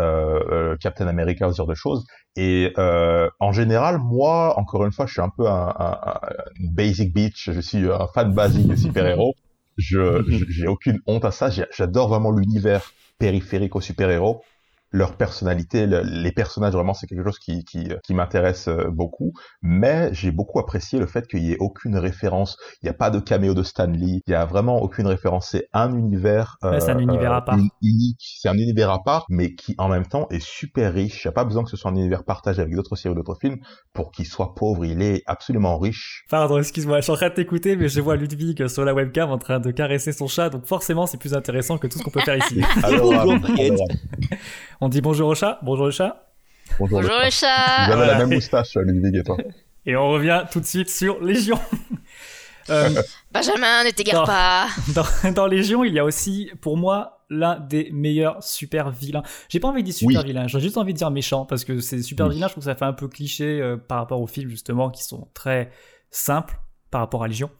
euh, 0.00 0.76
Captain 0.80 1.06
America 1.06 1.48
ou 1.48 1.52
ce 1.52 1.56
genre 1.58 1.66
de 1.66 1.74
choses. 1.74 2.04
Et 2.36 2.72
euh, 2.78 3.28
en 3.40 3.52
général, 3.52 3.98
moi, 3.98 4.58
encore 4.58 4.84
une 4.84 4.92
fois, 4.92 5.06
je 5.06 5.12
suis 5.12 5.22
un 5.22 5.30
peu 5.36 5.46
un, 5.48 5.68
un- 5.78 5.98
un- 6.04 6.20
basic 6.60 7.14
bitch. 7.14 7.50
Je 7.50 7.60
suis 7.60 7.90
un 7.90 8.06
fan 8.14 8.34
basique 8.34 8.66
des 8.68 8.76
super-héros. 8.76 9.34
Je 10.26 10.44
j'ai 10.48 10.66
aucune 10.66 11.00
honte 11.06 11.24
à 11.24 11.30
ça. 11.30 11.50
J'adore 11.50 12.08
vraiment 12.08 12.30
l'univers 12.32 12.92
périphérique 13.18 13.76
aux 13.76 13.80
super-héros. 13.80 14.42
Leur 14.92 15.16
personnalité, 15.16 15.86
le- 15.86 16.02
les 16.04 16.32
personnages, 16.32 16.72
vraiment, 16.72 16.94
c'est 16.94 17.06
quelque 17.06 17.24
chose 17.24 17.38
qui, 17.38 17.64
qui, 17.64 17.88
qui 18.04 18.14
m'intéresse 18.14 18.68
euh, 18.68 18.88
beaucoup. 18.90 19.32
Mais 19.62 20.08
j'ai 20.12 20.30
beaucoup 20.30 20.58
apprécié 20.60 20.98
le 20.98 21.06
fait 21.06 21.26
qu'il 21.26 21.44
y 21.44 21.52
ait 21.52 21.56
aucune 21.60 21.96
référence. 21.98 22.56
Il 22.82 22.86
n'y 22.86 22.90
a 22.90 22.94
pas 22.94 23.10
de 23.10 23.18
caméo 23.18 23.52
de 23.54 23.62
Stan 23.62 23.86
Lee. 23.86 24.22
Il 24.26 24.30
y 24.30 24.34
a 24.34 24.44
vraiment 24.46 24.80
aucune 24.80 25.06
référence. 25.06 25.48
C'est 25.50 25.68
un 25.72 25.92
univers. 25.94 26.56
Ouais, 26.62 26.80
c'est 26.80 26.92
un 26.92 26.98
univers 26.98 27.32
à 27.32 27.44
part. 27.44 27.56
un- 27.56 27.68
unique. 27.82 28.36
C'est 28.40 28.48
un 28.48 28.54
univers 28.54 28.90
à 28.90 29.02
part, 29.02 29.26
mais 29.28 29.54
qui 29.54 29.74
en 29.78 29.88
même 29.88 30.06
temps 30.06 30.28
est 30.30 30.42
super 30.42 30.94
riche. 30.94 31.24
Il 31.24 31.28
n'y 31.28 31.30
a 31.30 31.32
pas 31.32 31.44
besoin 31.44 31.64
que 31.64 31.70
ce 31.70 31.76
soit 31.76 31.90
un 31.90 31.96
univers 31.96 32.24
partagé 32.24 32.62
avec 32.62 32.74
d'autres 32.74 32.96
séries 32.96 33.12
ou 33.12 33.16
d'autres 33.16 33.38
films 33.40 33.58
pour 33.92 34.12
qu'il 34.12 34.26
soit 34.26 34.54
pauvre. 34.54 34.84
Il 34.84 35.02
est 35.02 35.22
absolument 35.26 35.78
riche. 35.78 36.24
Pardon, 36.30 36.58
excuse-moi, 36.58 36.98
je 36.98 37.02
suis 37.02 37.12
en 37.12 37.16
train 37.16 37.28
de 37.28 37.34
t'écouter, 37.34 37.76
mais 37.76 37.88
je 37.88 38.00
vois 38.00 38.16
Ludwig 38.16 38.66
sur 38.68 38.84
la 38.84 38.94
webcam 38.94 39.30
en 39.30 39.38
train 39.38 39.58
de 39.58 39.70
caresser 39.72 40.12
son 40.12 40.26
chat, 40.28 40.48
donc 40.50 40.66
forcément 40.66 41.06
c'est 41.06 41.18
plus 41.18 41.34
intéressant 41.34 41.76
que 41.78 41.86
tout 41.86 41.98
ce 41.98 42.04
qu'on 42.04 42.10
peut 42.10 42.20
faire 42.20 42.36
ici. 42.36 42.60
Adorable. 42.82 43.40
On 44.80 44.88
dit 44.88 45.00
bonjour 45.00 45.28
au 45.28 45.34
chat, 45.34 45.58
bonjour 45.62 45.86
le 45.86 45.90
chat, 45.90 46.22
Bonjour. 46.78 47.00
Bonjour 47.00 47.16
le 47.18 47.24
le 47.26 47.30
chat. 47.30 47.46
chat 47.46 47.86
Vous 47.86 47.92
avez 47.92 47.96
Voilà. 48.04 48.12
la 48.18 48.18
même 48.26 48.34
moustache, 48.34 48.74
Ludwig 48.76 49.16
et 49.16 49.22
toi. 49.22 49.36
et 49.86 49.96
on 49.96 50.08
revient 50.10 50.44
tout 50.50 50.60
de 50.60 50.64
suite 50.66 50.90
sur 50.90 51.22
Légion. 51.22 51.58
Euh, 52.68 52.88
Benjamin, 53.30 53.84
ne 53.84 53.90
t'égare 53.90 54.24
pas 54.24 54.66
dans, 54.96 55.30
dans 55.32 55.46
Légion, 55.46 55.84
il 55.84 55.92
y 55.94 56.00
a 56.00 56.04
aussi, 56.04 56.50
pour 56.60 56.76
moi, 56.76 57.24
l'un 57.30 57.60
des 57.60 57.90
meilleurs 57.92 58.42
super 58.42 58.90
vilains. 58.90 59.22
J'ai 59.48 59.60
pas 59.60 59.68
envie 59.68 59.82
de 59.82 59.86
dire 59.86 59.94
super 59.94 60.22
Oui. 60.22 60.26
vilain, 60.26 60.48
j'ai 60.48 60.58
juste 60.58 60.76
envie 60.76 60.92
de 60.92 60.98
dire 60.98 61.12
méchant, 61.12 61.44
parce 61.46 61.62
que 61.64 61.78
c'est 61.78 62.02
super 62.02 62.26
Oui. 62.26 62.34
vilain, 62.34 62.48
je 62.48 62.54
trouve 62.54 62.64
que 62.64 62.68
ça 62.68 62.74
fait 62.74 62.84
un 62.84 62.92
peu 62.92 63.06
cliché 63.06 63.60
euh, 63.62 63.76
par 63.76 63.98
rapport 63.98 64.20
aux 64.20 64.26
films, 64.26 64.50
justement, 64.50 64.90
qui 64.90 65.04
sont 65.04 65.28
très 65.32 65.70
simples 66.10 66.58
par 66.90 67.02
rapport 67.02 67.22
à 67.22 67.28
Légion. 67.28 67.50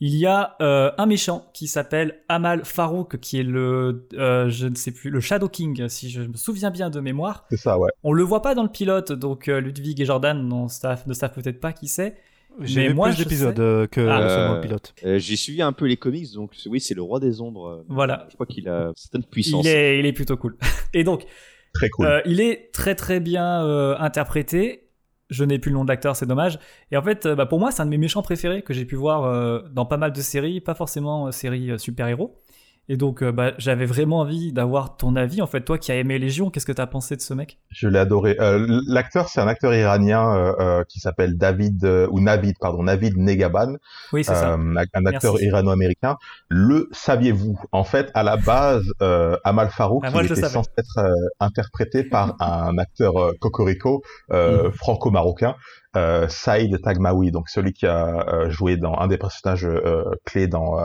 Il 0.00 0.14
y 0.16 0.26
a 0.26 0.56
euh, 0.60 0.90
un 0.98 1.06
méchant 1.06 1.46
qui 1.54 1.66
s'appelle 1.68 2.20
Amal 2.28 2.64
Farouk, 2.64 3.18
qui 3.18 3.38
est 3.40 3.42
le, 3.42 4.06
euh, 4.14 4.50
je 4.50 4.66
ne 4.66 4.74
sais 4.74 4.92
plus, 4.92 5.08
le 5.10 5.20
Shadow 5.20 5.48
King, 5.48 5.88
si 5.88 6.10
je 6.10 6.20
me 6.22 6.36
souviens 6.36 6.70
bien 6.70 6.90
de 6.90 7.00
mémoire. 7.00 7.44
C'est 7.50 7.56
ça, 7.56 7.78
ouais. 7.78 7.90
On 8.02 8.12
le 8.12 8.22
voit 8.22 8.42
pas 8.42 8.54
dans 8.54 8.62
le 8.62 8.68
pilote, 8.68 9.12
donc 9.12 9.48
euh, 9.48 9.60
Ludwig 9.60 9.98
et 10.00 10.04
Jordan 10.04 10.46
non, 10.46 10.64
ne 10.64 10.68
savent 11.14 11.32
peut-être 11.34 11.60
pas 11.60 11.72
qui 11.72 11.88
c'est. 11.88 12.14
J'ai 12.60 12.92
moi, 12.92 13.08
plus 13.08 13.18
d'épisodes 13.18 13.54
sais- 13.56 13.60
euh, 13.62 13.86
que 13.86 14.00
Ah. 14.06 14.20
Euh, 14.20 14.54
le 14.56 14.60
pilote. 14.62 14.94
Euh, 15.04 15.18
J'ai 15.18 15.36
suivi 15.36 15.60
un 15.62 15.72
peu 15.72 15.86
les 15.86 15.96
comics, 15.98 16.32
donc 16.34 16.52
oui, 16.66 16.80
c'est 16.80 16.94
le 16.94 17.02
roi 17.02 17.20
des 17.20 17.40
ombres. 17.40 17.84
Voilà. 17.88 18.26
Je 18.30 18.34
crois 18.34 18.46
qu'il 18.46 18.68
a 18.68 18.92
certaines 18.96 19.24
puissances. 19.24 19.64
Il 19.64 19.68
est, 19.70 19.98
il 19.98 20.06
est 20.06 20.12
plutôt 20.14 20.36
cool. 20.36 20.56
Et 20.94 21.04
donc, 21.04 21.26
Très 21.74 21.90
cool. 21.90 22.06
Euh, 22.06 22.20
il 22.24 22.40
est 22.40 22.70
très 22.72 22.94
très 22.94 23.20
bien 23.20 23.62
euh, 23.66 23.94
interprété. 23.98 24.85
Je 25.28 25.44
n'ai 25.44 25.58
plus 25.58 25.70
le 25.70 25.76
nom 25.76 25.84
de 25.84 25.88
l'acteur, 25.88 26.14
c'est 26.14 26.26
dommage. 26.26 26.58
Et 26.92 26.96
en 26.96 27.02
fait, 27.02 27.26
euh, 27.26 27.34
bah, 27.34 27.46
pour 27.46 27.58
moi, 27.58 27.72
c'est 27.72 27.82
un 27.82 27.86
de 27.86 27.90
mes 27.90 27.98
méchants 27.98 28.22
préférés 28.22 28.62
que 28.62 28.72
j'ai 28.72 28.84
pu 28.84 28.94
voir 28.94 29.24
euh, 29.24 29.60
dans 29.72 29.84
pas 29.84 29.96
mal 29.96 30.12
de 30.12 30.20
séries, 30.20 30.60
pas 30.60 30.74
forcément 30.74 31.26
euh, 31.26 31.30
séries 31.32 31.78
super-héros. 31.78 32.38
Et 32.88 32.96
donc, 32.96 33.22
euh, 33.22 33.32
bah, 33.32 33.52
j'avais 33.58 33.84
vraiment 33.86 34.20
envie 34.20 34.52
d'avoir 34.52 34.96
ton 34.96 35.16
avis. 35.16 35.42
En 35.42 35.48
fait, 35.48 35.62
toi 35.62 35.76
qui 35.76 35.90
as 35.90 35.96
aimé 35.96 36.18
Légion, 36.18 36.50
qu'est-ce 36.50 36.66
que 36.66 36.72
t'as 36.72 36.86
pensé 36.86 37.16
de 37.16 37.20
ce 37.20 37.34
mec? 37.34 37.58
Je 37.70 37.88
l'ai 37.88 37.98
adoré. 37.98 38.36
Euh, 38.40 38.80
L'acteur, 38.86 39.28
c'est 39.28 39.40
un 39.40 39.48
acteur 39.48 39.74
iranien 39.74 40.34
euh, 40.36 40.52
euh, 40.60 40.84
qui 40.84 41.00
s'appelle 41.00 41.36
David 41.36 41.84
euh, 41.84 42.06
ou 42.12 42.20
Navid, 42.20 42.54
pardon, 42.60 42.84
Navid 42.84 43.16
Negaban, 43.16 43.74
Oui, 44.12 44.22
c'est 44.22 44.34
ça. 44.34 44.52
un 44.54 44.76
acteur 45.06 45.40
irano-américain. 45.42 46.16
Le 46.48 46.88
saviez-vous? 46.92 47.58
En 47.72 47.82
fait, 47.84 48.10
à 48.14 48.22
la 48.22 48.36
base, 48.36 48.84
euh, 49.02 49.36
Amal 49.42 49.70
Farouk, 49.70 50.04
Ah, 50.06 50.10
moi, 50.12 50.22
il 50.22 50.30
était 50.30 50.48
censé 50.48 50.70
être 50.78 51.00
interprété 51.40 52.04
par 52.04 52.36
un 52.40 52.78
acteur 52.78 53.14
cocorico 53.40 54.02
euh, 54.32 54.70
franco-marocain, 54.70 55.56
euh, 55.96 56.28
Saïd 56.28 56.80
Tagmaoui, 56.82 57.30
donc 57.32 57.48
celui 57.48 57.72
qui 57.72 57.86
a 57.86 58.28
euh, 58.28 58.50
joué 58.50 58.76
dans 58.76 58.94
un 58.98 59.08
des 59.08 59.18
personnages 59.18 59.64
euh, 59.66 60.04
clés 60.24 60.46
dans 60.46 60.76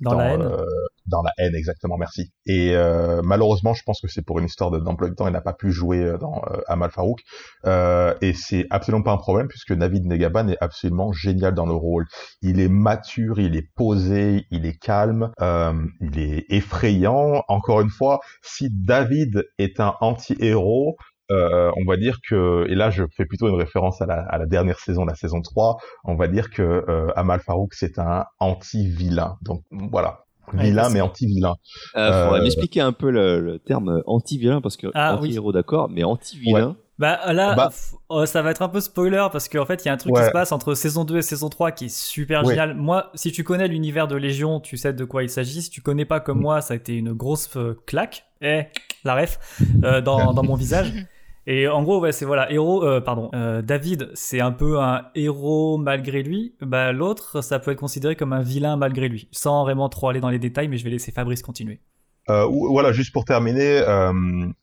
Dans, 0.00 0.14
la 0.14 0.34
haine. 0.34 0.42
euh, 0.42 0.64
dans 1.06 1.22
la 1.22 1.30
haine, 1.38 1.54
exactement, 1.54 1.96
merci. 1.96 2.32
Et 2.46 2.74
euh, 2.74 3.20
malheureusement, 3.24 3.74
je 3.74 3.82
pense 3.84 4.00
que 4.00 4.08
c'est 4.08 4.22
pour 4.22 4.38
une 4.38 4.46
histoire 4.46 4.70
de- 4.70 4.78
d'emploi 4.78 5.08
de 5.08 5.14
temps, 5.14 5.26
il 5.26 5.32
n'a 5.32 5.40
pas 5.40 5.52
pu 5.52 5.72
jouer 5.72 5.98
euh, 6.02 6.18
dans 6.18 6.42
euh, 6.50 6.60
Amal 6.68 6.90
Farouk. 6.90 7.20
Euh, 7.64 8.14
et 8.20 8.32
c'est 8.32 8.66
absolument 8.70 9.02
pas 9.02 9.12
un 9.12 9.16
problème, 9.16 9.48
puisque 9.48 9.72
David 9.74 10.06
Negaban 10.06 10.48
est 10.48 10.58
absolument 10.60 11.12
génial 11.12 11.54
dans 11.54 11.66
le 11.66 11.74
rôle. 11.74 12.06
Il 12.42 12.60
est 12.60 12.68
mature, 12.68 13.38
il 13.40 13.56
est 13.56 13.68
posé, 13.74 14.46
il 14.50 14.66
est 14.66 14.78
calme, 14.78 15.30
euh, 15.40 15.72
il 16.00 16.18
est 16.18 16.44
effrayant. 16.50 17.42
Encore 17.48 17.80
une 17.80 17.90
fois, 17.90 18.20
si 18.42 18.68
David 18.70 19.44
est 19.58 19.80
un 19.80 19.94
anti-héros, 20.00 20.96
euh, 21.30 21.70
on 21.76 21.84
va 21.88 21.96
dire 21.96 22.18
que, 22.28 22.66
et 22.68 22.74
là 22.74 22.90
je 22.90 23.04
fais 23.16 23.24
plutôt 23.24 23.48
une 23.48 23.56
référence 23.56 24.00
à 24.02 24.06
la, 24.06 24.20
à 24.22 24.38
la 24.38 24.46
dernière 24.46 24.78
saison, 24.78 25.04
la 25.04 25.14
saison 25.14 25.40
3, 25.42 25.76
on 26.04 26.14
va 26.14 26.28
dire 26.28 26.50
que 26.50 26.62
euh, 26.62 27.08
Amal 27.16 27.40
Farouk 27.40 27.74
c'est 27.74 27.98
un 27.98 28.24
anti-vilain. 28.38 29.36
Donc 29.42 29.62
voilà, 29.70 30.24
vilain 30.52 30.88
mais 30.90 31.00
anti-vilain. 31.00 31.54
Euh, 31.96 32.24
faudrait 32.24 32.40
Euh, 32.40 32.42
m'expliquer 32.44 32.80
un 32.80 32.92
peu 32.92 33.10
le, 33.10 33.40
le 33.40 33.58
terme 33.58 34.02
anti-vilain, 34.06 34.60
parce 34.60 34.76
que 34.76 34.86
Ah, 34.94 35.18
oui. 35.20 35.28
anti-héros 35.28 35.52
d'accord, 35.52 35.88
mais 35.90 36.04
anti-vilain. 36.04 36.76
Bah 36.98 37.30
là, 37.34 37.54
Bah- 37.54 37.70
oh, 38.08 38.24
ça 38.24 38.40
va 38.40 38.50
être 38.52 38.62
un 38.62 38.70
peu 38.70 38.80
spoiler 38.80 39.26
parce 39.30 39.50
qu'en 39.50 39.66
fait, 39.66 39.84
il 39.84 39.88
y 39.88 39.90
a 39.90 39.92
un 39.92 39.98
truc 39.98 40.14
Ouais. 40.14 40.22
qui 40.22 40.26
se 40.28 40.32
passe 40.32 40.50
entre 40.50 40.72
saison 40.72 41.04
2 41.04 41.18
et 41.18 41.22
saison 41.22 41.50
3 41.50 41.70
qui 41.72 41.84
est 41.86 41.94
super 41.94 42.40
Ouais. 42.42 42.54
génial. 42.54 42.74
Moi, 42.74 43.10
si 43.14 43.32
tu 43.32 43.44
connais 43.44 43.68
l'univers 43.68 44.08
de 44.08 44.16
Légion, 44.16 44.60
tu 44.60 44.78
sais 44.78 44.94
de 44.94 45.04
quoi 45.04 45.22
il 45.22 45.28
s'agit. 45.28 45.60
Si 45.60 45.68
tu 45.68 45.82
connais 45.82 46.06
pas 46.06 46.20
comme 46.20 46.38
Mm. 46.38 46.42
moi, 46.42 46.60
ça 46.62 46.72
a 46.72 46.76
été 46.78 46.94
une 46.96 47.12
grosse 47.12 47.50
claque. 47.84 48.24
Eh, 48.40 48.62
la 49.04 49.14
ref 49.14 49.38
euh, 49.84 50.00
dans, 50.00 50.32
dans 50.32 50.42
mon 50.42 50.54
visage. 50.54 50.90
Et 51.48 51.68
en 51.68 51.82
gros, 51.82 52.00
ouais, 52.00 52.10
c'est 52.12 52.24
voilà, 52.24 52.50
héros, 52.52 52.84
euh, 52.84 53.00
pardon, 53.00 53.30
euh, 53.34 53.62
David, 53.62 54.10
c'est 54.14 54.40
un 54.40 54.50
peu 54.52 54.80
un 54.80 55.06
héros 55.14 55.78
malgré 55.78 56.22
lui. 56.22 56.56
Bah 56.60 56.92
l'autre, 56.92 57.40
ça 57.40 57.58
peut 57.60 57.70
être 57.70 57.78
considéré 57.78 58.16
comme 58.16 58.32
un 58.32 58.42
vilain 58.42 58.76
malgré 58.76 59.08
lui. 59.08 59.28
Sans 59.32 59.62
vraiment 59.62 59.88
trop 59.88 60.08
aller 60.08 60.20
dans 60.20 60.30
les 60.30 60.40
détails, 60.40 60.68
mais 60.68 60.76
je 60.78 60.84
vais 60.84 60.90
laisser 60.90 61.12
Fabrice 61.12 61.42
continuer. 61.42 61.80
Euh, 62.28 62.44
ou- 62.50 62.70
voilà, 62.72 62.90
juste 62.90 63.12
pour 63.12 63.24
terminer, 63.24 63.78
euh, 63.86 64.12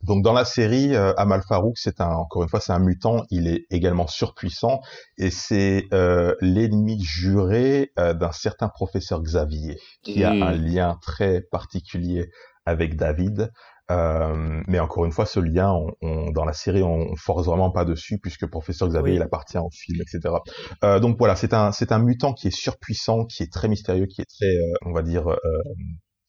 donc 0.02 0.22
dans 0.22 0.34
la 0.34 0.44
série, 0.44 0.94
euh, 0.96 1.13
Amal 1.16 1.42
Farouk, 1.48 1.78
c'est 1.78 2.02
un, 2.02 2.10
encore 2.10 2.44
une 2.44 2.50
fois, 2.50 2.60
c'est 2.60 2.74
un 2.74 2.80
mutant. 2.80 3.24
Il 3.32 3.48
est 3.48 3.66
également 3.72 4.06
surpuissant 4.08 4.82
et 5.18 5.30
c'est 5.30 5.86
euh, 5.94 6.36
l'ennemi 6.42 7.02
juré 7.02 7.92
euh, 7.98 8.13
d'un 8.13 8.34
certain 8.34 8.68
professeur 8.68 9.22
Xavier, 9.22 9.78
qui 10.04 10.25
a 10.25 10.34
Mm. 10.34 10.44
un 10.44 10.52
lien 10.52 10.98
très 11.02 11.40
particulier 11.40 12.30
avec 12.66 12.98
David. 12.98 13.50
Euh, 13.92 14.62
mais 14.68 14.80
encore 14.80 15.06
une 15.06 15.12
fois, 15.12 15.25
ce 15.25 15.40
lien, 15.40 15.72
on, 15.74 15.88
on- 16.02 16.32
dans 16.32 16.46
la 16.46 16.54
série, 16.54 16.84
on, 16.84 17.12
on 17.12 17.16
force 17.18 17.46
vraiment 17.46 17.70
pas 17.72 17.84
dessus 17.86 18.18
puisque 18.20 18.46
professeur 18.48 18.88
Xavier, 18.88 19.12
Oui. 19.12 19.18
il 19.18 19.22
appartient 19.22 19.58
au 19.58 19.70
film, 19.72 20.00
etc. 20.02 20.36
Euh, 20.84 21.00
donc 21.00 21.18
voilà, 21.18 21.36
c'est 21.36 21.54
un, 21.54 21.72
c'est 21.74 21.92
un 21.92 22.00
mutant 22.00 22.34
qui 22.34 22.48
est 22.48 22.56
surpuissant, 22.56 23.25
qui 23.25 23.44
est 23.44 23.52
très 23.52 23.68
mystérieux, 23.68 24.06
qui 24.06 24.22
est 24.22 24.25
très, 24.40 24.46
euh, 24.56 24.74
on 24.86 24.94
va 24.94 25.02
dire, 25.02 25.28
euh, 25.30 25.38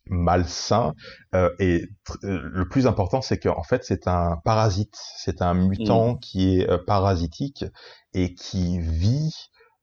malsain. 0.07 0.93
Euh, 1.35 1.51
et 1.59 1.85
le 2.23 2.69
plus 2.69 2.87
important, 2.87 3.23
c'est 3.23 3.39
qu'en 3.39 3.63
fait, 3.63 3.85
c'est 3.85 4.07
un 4.07 4.37
parasite. 4.45 4.95
C'est 5.19 5.41
un 5.43 5.55
mutant 5.55 6.17
qui 6.17 6.61
est 6.61 6.85
parasitique 6.87 7.65
et 8.13 8.35
qui 8.35 8.79
vit 8.81 9.33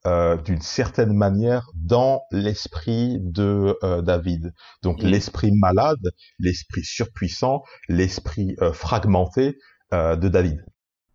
euh, 0.05 0.35
d'une 0.37 0.61
certaine 0.61 1.13
manière 1.13 1.69
dans 1.75 2.21
l'esprit 2.31 3.17
de 3.21 3.75
euh, 3.83 4.01
David. 4.01 4.53
Donc 4.81 5.01
l'esprit 5.03 5.51
malade, 5.51 5.99
l'esprit 6.39 6.83
surpuissant, 6.83 7.61
l'esprit 7.87 8.55
euh, 8.61 8.73
fragmenté 8.73 9.57
de 9.93 10.27
David. 10.29 10.63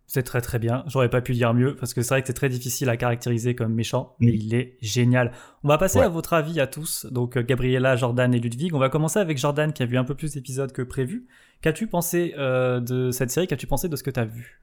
C'est 0.05 0.21
très 0.23 0.39
très 0.39 0.59
bien. 0.59 0.83
J'aurais 0.87 1.09
pas 1.09 1.19
pu 1.19 1.33
dire 1.33 1.53
mieux 1.55 1.75
parce 1.75 1.93
que 1.95 2.01
c'est 2.03 2.13
vrai 2.13 2.21
que 2.21 2.27
c'est 2.27 2.33
très 2.33 2.47
difficile 2.47 2.89
à 2.89 2.95
caractériser 2.95 3.55
comme 3.55 3.73
méchant, 3.73 4.15
mais 4.19 4.31
Mm. 4.31 4.35
il 4.35 4.53
est 4.55 4.77
génial. 4.81 5.31
On 5.63 5.67
va 5.67 5.77
passer 5.79 5.97
Ouais. 5.99 6.05
à 6.05 6.09
votre 6.09 6.33
avis 6.33 6.59
à 6.61 6.67
tous. 6.67 7.07
Donc 7.11 7.37
Gabriella, 7.39 7.95
Jordan 7.95 8.33
et 8.35 8.39
Ludwig. 8.39 8.73
On 8.75 8.79
va 8.79 8.89
commencer 8.89 9.17
avec 9.19 9.37
Jordan 9.39 9.73
qui 9.73 9.81
a 9.83 9.85
vu 9.87 9.97
un 9.97 10.03
peu 10.03 10.13
plus 10.15 10.33
d'épisodes 10.33 10.71
que 10.71 10.83
prévu. 10.83 11.27
Qu'as-tu 11.61 11.87
pensé 11.87 12.33
de 12.37 13.09
cette 13.11 13.31
série? 13.31 13.47
Qu'as-tu 13.47 13.65
pensé 13.67 13.89
de 13.89 13.95
ce 13.95 14.03
que 14.03 14.11
tu 14.11 14.19
as 14.19 14.25
vu? 14.25 14.61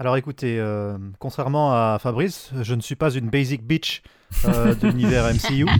Alors 0.00 0.16
écoutez, 0.16 0.58
euh, 0.58 0.96
contrairement 1.18 1.72
à 1.74 1.98
Fabrice, 2.00 2.52
je 2.62 2.74
ne 2.74 2.80
suis 2.80 2.94
pas 2.96 3.10
une 3.10 3.28
basic 3.28 3.62
bitch 3.66 4.00
euh, 4.46 4.74
de 4.74 4.88
l'univers 4.88 5.26
MCU. 5.32 5.66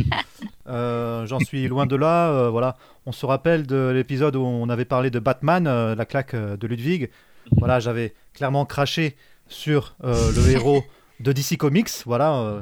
Euh, 0.69 1.27
J'en 1.27 1.41
suis 1.41 1.67
loin 1.67 1.85
de 1.85 1.97
là. 1.97 2.31
euh, 2.31 2.49
voilà, 2.49 2.77
on 3.05 3.11
se 3.11 3.27
rappelle 3.27 3.67
de 3.67 3.91
l'épisode 3.93 4.37
où 4.37 4.43
on 4.43 4.69
avait 4.69 4.85
parlé 4.85 5.11
de 5.11 5.19
Batman, 5.19 5.67
euh, 5.67 5.97
la 5.97 6.05
claque 6.05 6.37
de 6.37 6.67
Ludwig. 6.69 7.11
Voilà, 7.59 7.81
j'avais 7.81 8.15
clairement 8.35 8.65
craché 8.67 9.17
sur 9.49 9.97
euh, 10.05 10.31
le 10.31 10.49
héros 10.53 10.85
de 11.19 11.33
DC 11.33 11.57
Comics. 11.57 11.89
Voilà, 12.07 12.37
euh, 12.37 12.61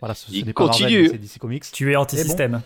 voilà, 0.00 0.14
ce, 0.14 0.30
ce 0.30 0.34
Il 0.34 0.46
n'est 0.46 0.54
pas 0.54 0.66
Marvel, 0.66 1.10
c'est 1.10 1.18
DC 1.18 1.38
Comics. 1.38 1.64
Tu 1.72 1.92
es 1.92 1.96
anti-système. 1.96 2.62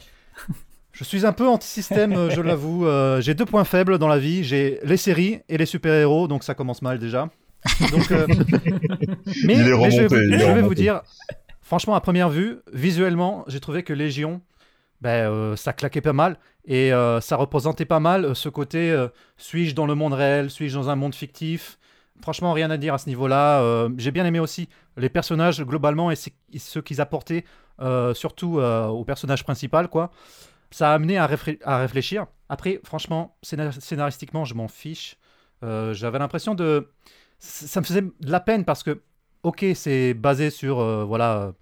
Je 0.93 1.03
suis 1.03 1.27
un 1.27 1.33
peu 1.33 1.49
anti-système, 1.49 2.31
je 2.31 2.41
l'avoue. 2.41 2.87
Euh, 2.87 3.21
j'ai 3.21 3.35
deux 3.35 3.47
points 3.47 3.65
faibles 3.65 3.99
dans 3.99 4.09
la 4.09 4.19
vie. 4.19 4.45
J'ai 4.45 4.79
les 4.85 4.97
séries 4.99 5.41
et 5.49 5.59
les 5.59 5.67
super-héros, 5.67 6.29
donc 6.29 6.45
ça 6.45 6.55
commence 6.55 6.81
mal 6.81 7.01
déjà. 7.01 7.29
Donc, 7.93 8.11
euh, 8.11 8.27
mais, 9.45 9.45
Il 9.45 9.51
est 9.51 9.57
mais 9.57 9.57
je 9.57 9.63
vais, 9.65 9.73
remonté, 9.73 10.07
vous, 10.07 10.17
il 10.17 10.35
est 10.35 10.39
je 10.39 10.53
vais 10.53 10.63
vous 10.63 10.75
dire, 10.75 11.03
franchement, 11.61 11.95
à 11.95 12.01
première 12.01 12.31
vue, 12.31 12.59
visuellement, 12.73 13.45
j'ai 13.49 13.61
trouvé 13.61 13.83
que 13.83 13.93
Légion, 13.93 14.41
ben, 15.01 15.31
euh, 15.31 15.57
ça 15.57 15.73
claquait 15.73 16.01
pas 16.01 16.13
mal 16.13 16.39
et 16.67 16.93
euh, 16.93 17.21
ça 17.21 17.37
représentait 17.37 17.87
pas 17.87 18.01
mal 18.01 18.35
ce 18.35 18.49
côté 18.49 18.95
suis-je 19.37 19.75
dans 19.75 19.87
le 19.87 19.95
monde 19.95 20.13
réel, 20.13 20.51
suis-je 20.51 20.77
dans 20.77 20.89
un 20.91 20.97
monde 20.97 21.15
fictif? 21.15 21.79
Franchement, 22.23 22.53
rien 22.53 22.71
à 22.71 22.77
dire 22.77 22.93
à 22.93 22.99
ce 22.99 23.09
niveau-là. 23.09 23.89
J'ai 23.97 24.11
bien 24.11 24.27
aimé 24.27 24.41
aussi 24.41 24.69
les 24.99 25.09
personnages 25.09 25.63
globalement 25.63 26.11
et 26.11 26.17
ce 26.17 26.79
qu'ils 26.79 27.01
apportaient, 27.01 27.45
surtout 28.13 28.61
au 28.61 29.05
personnage 29.05 29.43
principal, 29.43 29.89
quoi. 29.89 30.11
Ça 30.71 30.93
a 30.93 30.95
amené 30.95 31.17
à, 31.17 31.27
réfléchir. 31.27 32.27
Après, 32.51 32.81
franchement, 32.85 33.37
scénar- 33.43 33.81
scénaristiquement, 33.81 34.45
je 34.45 34.53
m'en 34.53 34.69
fiche. 34.69 35.17
J'avais 35.63 36.19
l'impression 36.19 36.55
de. 36.55 36.91
Ça 37.41 37.81
me 37.81 37.85
faisait 37.87 38.03
de 38.03 38.13
la 38.31 38.41
peine 38.41 38.65
parce 38.65 38.83
que, 38.83 39.01
ok, 39.43 39.65
c'est 39.75 40.15
basé 40.15 40.51
sur 40.51 40.79
euh, 40.81 41.05
voilà 41.05 41.53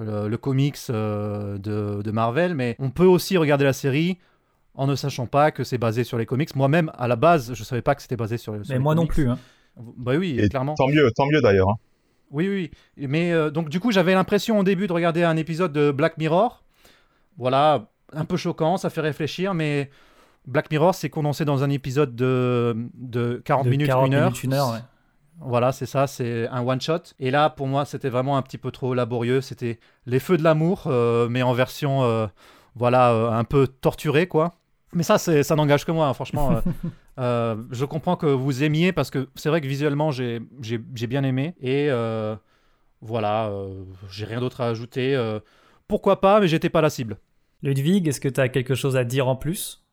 euh, 0.00 0.22
le, 0.22 0.28
le 0.28 0.36
comics 0.38 0.78
euh, 0.90 1.58
de, 1.58 2.02
de 2.02 2.10
Marvel, 2.10 2.54
mais 2.54 2.76
on 2.78 2.90
peut 2.90 3.04
aussi 3.06 3.36
regarder 3.36 3.64
la 3.64 3.72
série 3.72 4.18
en 4.74 4.86
ne 4.86 4.94
sachant 4.96 5.26
pas 5.26 5.50
que 5.50 5.62
c'est 5.64 5.78
basé 5.78 6.04
sur 6.04 6.18
les 6.18 6.26
comics. 6.26 6.54
Moi-même, 6.56 6.90
à 6.96 7.08
la 7.08 7.16
base, 7.16 7.52
je 7.54 7.64
savais 7.64 7.82
pas 7.82 7.94
que 7.94 8.02
c'était 8.02 8.16
basé 8.16 8.38
sur, 8.38 8.54
sur 8.54 8.62
Mais 8.68 8.74
les 8.74 8.78
moi 8.78 8.94
non 8.94 9.02
comics. 9.02 9.12
plus. 9.12 9.28
hein. 9.28 9.38
Bah 9.96 10.14
oui, 10.16 10.38
Et 10.38 10.48
clairement. 10.48 10.74
tant 10.74 10.86
mieux, 10.88 11.10
tant 11.16 11.26
mieux 11.26 11.40
d'ailleurs. 11.40 11.68
hein. 11.70 11.76
Oui, 12.30 12.48
oui. 12.48 12.70
oui. 12.96 13.06
Mais 13.08 13.32
euh, 13.32 13.50
donc, 13.50 13.68
du 13.68 13.80
coup, 13.80 13.90
j'avais 13.92 14.14
l'impression 14.14 14.58
au 14.60 14.62
début 14.64 14.86
de 14.86 14.92
regarder 14.92 15.24
un 15.24 15.36
épisode 15.36 15.72
de 15.72 15.90
Black 15.90 16.16
Mirror. 16.18 16.62
Voilà, 17.38 17.88
un 18.12 18.24
peu 18.24 18.36
choquant, 18.36 18.76
ça 18.76 18.90
fait 18.90 19.00
réfléchir, 19.00 19.52
mais 19.54 19.90
Black 20.46 20.70
Mirror, 20.70 20.94
c'est 20.94 21.10
condensé 21.10 21.44
dans 21.44 21.64
un 21.64 21.70
épisode 21.70 22.14
de, 22.14 22.76
de 22.94 23.42
40 23.44 23.64
De 23.66 23.70
minutes, 23.70 23.86
40 23.88 24.06
une 24.06 24.14
heure. 24.14 24.24
minutes, 24.30 24.44
une 24.44 24.52
heure, 24.52 24.72
ouais. 24.72 24.78
Voilà, 25.40 25.72
c'est 25.72 25.86
ça, 25.86 26.06
c'est 26.06 26.48
un 26.48 26.66
one-shot. 26.66 27.00
Et 27.18 27.30
là, 27.30 27.50
pour 27.50 27.66
moi, 27.66 27.84
c'était 27.84 28.08
vraiment 28.08 28.36
un 28.36 28.42
petit 28.42 28.58
peu 28.58 28.70
trop 28.70 28.94
laborieux. 28.94 29.40
C'était 29.40 29.78
les 30.06 30.20
feux 30.20 30.36
de 30.36 30.42
l'amour, 30.42 30.84
euh, 30.86 31.28
mais 31.28 31.42
en 31.42 31.52
version, 31.52 32.02
euh, 32.04 32.26
voilà, 32.76 33.12
euh, 33.12 33.30
un 33.30 33.44
peu 33.44 33.66
torturée, 33.66 34.26
quoi. 34.26 34.54
Mais 34.92 35.02
ça, 35.02 35.18
c'est- 35.18 35.42
ça 35.42 35.56
n'engage 35.56 35.84
que 35.84 35.92
moi, 35.92 36.06
hein, 36.06 36.14
franchement. 36.14 36.52
euh, 36.52 36.60
euh, 37.18 37.56
je 37.72 37.84
comprends 37.84 38.16
que 38.16 38.26
vous 38.26 38.62
aimiez 38.62 38.92
parce 38.92 39.10
que 39.10 39.28
c'est 39.34 39.48
vrai 39.48 39.60
que 39.60 39.66
visuellement, 39.66 40.10
j'ai 40.12 40.40
j'ai- 40.62 40.80
j'ai 40.94 41.06
bien 41.06 41.24
aimé. 41.24 41.54
Et 41.60 41.88
euh, 41.90 42.36
voilà, 43.00 43.48
euh, 43.48 43.84
j'ai 44.10 44.24
rien 44.24 44.40
d'autre 44.40 44.60
à 44.60 44.68
ajouter. 44.68 45.14
euh, 45.14 45.40
pourquoi 45.88 46.20
pas, 46.20 46.40
mais 46.40 46.48
j'étais 46.48 46.70
pas 46.70 46.80
la 46.80 46.90
cible. 46.90 47.18
Ludwig, 47.62 48.08
est-ce 48.08 48.20
que 48.20 48.28
tu 48.28 48.40
as 48.40 48.48
quelque 48.48 48.74
chose 48.74 48.96
à 48.96 49.04
dire 49.04 49.28
en 49.28 49.36
plus? 49.36 49.83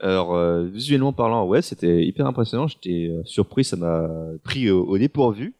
Alors, 0.00 0.34
euh, 0.34 0.64
visuellement 0.64 1.12
parlant, 1.12 1.46
ouais, 1.46 1.62
c'était 1.62 2.04
hyper 2.04 2.26
impressionnant. 2.26 2.66
J'étais 2.66 3.08
euh, 3.10 3.22
surpris, 3.24 3.64
ça 3.64 3.76
m'a 3.76 4.08
pris 4.42 4.70
au, 4.70 4.84
au 4.84 4.98
dépourvu. 4.98 5.54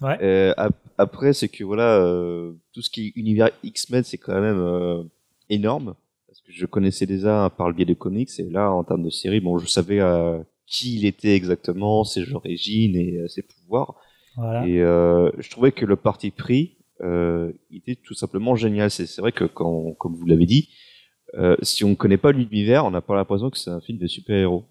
Ouais. 0.00 0.16
Euh, 0.22 0.54
ap- 0.56 0.74
après, 0.98 1.32
c'est 1.32 1.48
que 1.48 1.64
voilà, 1.64 1.98
euh, 1.98 2.52
tout 2.72 2.82
ce 2.82 2.90
qui 2.90 3.08
est 3.08 3.12
univers 3.16 3.50
X-Men, 3.62 4.04
c'est 4.04 4.18
quand 4.18 4.40
même 4.40 4.60
euh, 4.60 5.02
énorme. 5.50 5.94
Parce 6.26 6.40
que 6.40 6.52
je 6.52 6.66
connaissais 6.66 7.06
déjà 7.06 7.50
par 7.56 7.68
le 7.68 7.74
biais 7.74 7.86
des 7.86 7.94
comics, 7.96 8.30
et 8.38 8.48
là, 8.50 8.70
en 8.70 8.84
termes 8.84 9.02
de 9.02 9.10
série, 9.10 9.40
bon, 9.40 9.58
je 9.58 9.66
savais 9.66 10.00
euh, 10.00 10.38
qui 10.66 10.96
il 10.96 11.06
était 11.06 11.34
exactement, 11.34 12.04
ses 12.04 12.32
origines 12.32 12.94
et 12.96 13.26
ses 13.28 13.42
pouvoirs. 13.42 13.94
Voilà. 14.36 14.66
Et 14.66 14.82
euh, 14.82 15.30
je 15.38 15.48
trouvais 15.50 15.72
que 15.72 15.86
le 15.86 15.96
parti 15.96 16.30
pris 16.30 16.76
euh, 17.02 17.52
était 17.72 17.94
tout 17.94 18.14
simplement 18.14 18.54
génial. 18.54 18.90
C'est 18.90 19.06
c'est 19.06 19.22
vrai 19.22 19.32
que 19.32 19.44
quand, 19.44 19.92
comme 19.98 20.14
vous 20.14 20.26
l'avez 20.26 20.44
dit, 20.46 20.68
euh, 21.34 21.56
si 21.62 21.84
on 21.84 21.90
ne 21.90 21.94
connaît 21.94 22.16
pas 22.16 22.32
l'univers, 22.32 22.84
on 22.84 22.90
n'a 22.90 23.00
pas 23.00 23.14
l'impression 23.14 23.50
que 23.50 23.58
c'est 23.58 23.70
un 23.70 23.80
film 23.80 23.98
de 23.98 24.06
super-héros. 24.06 24.64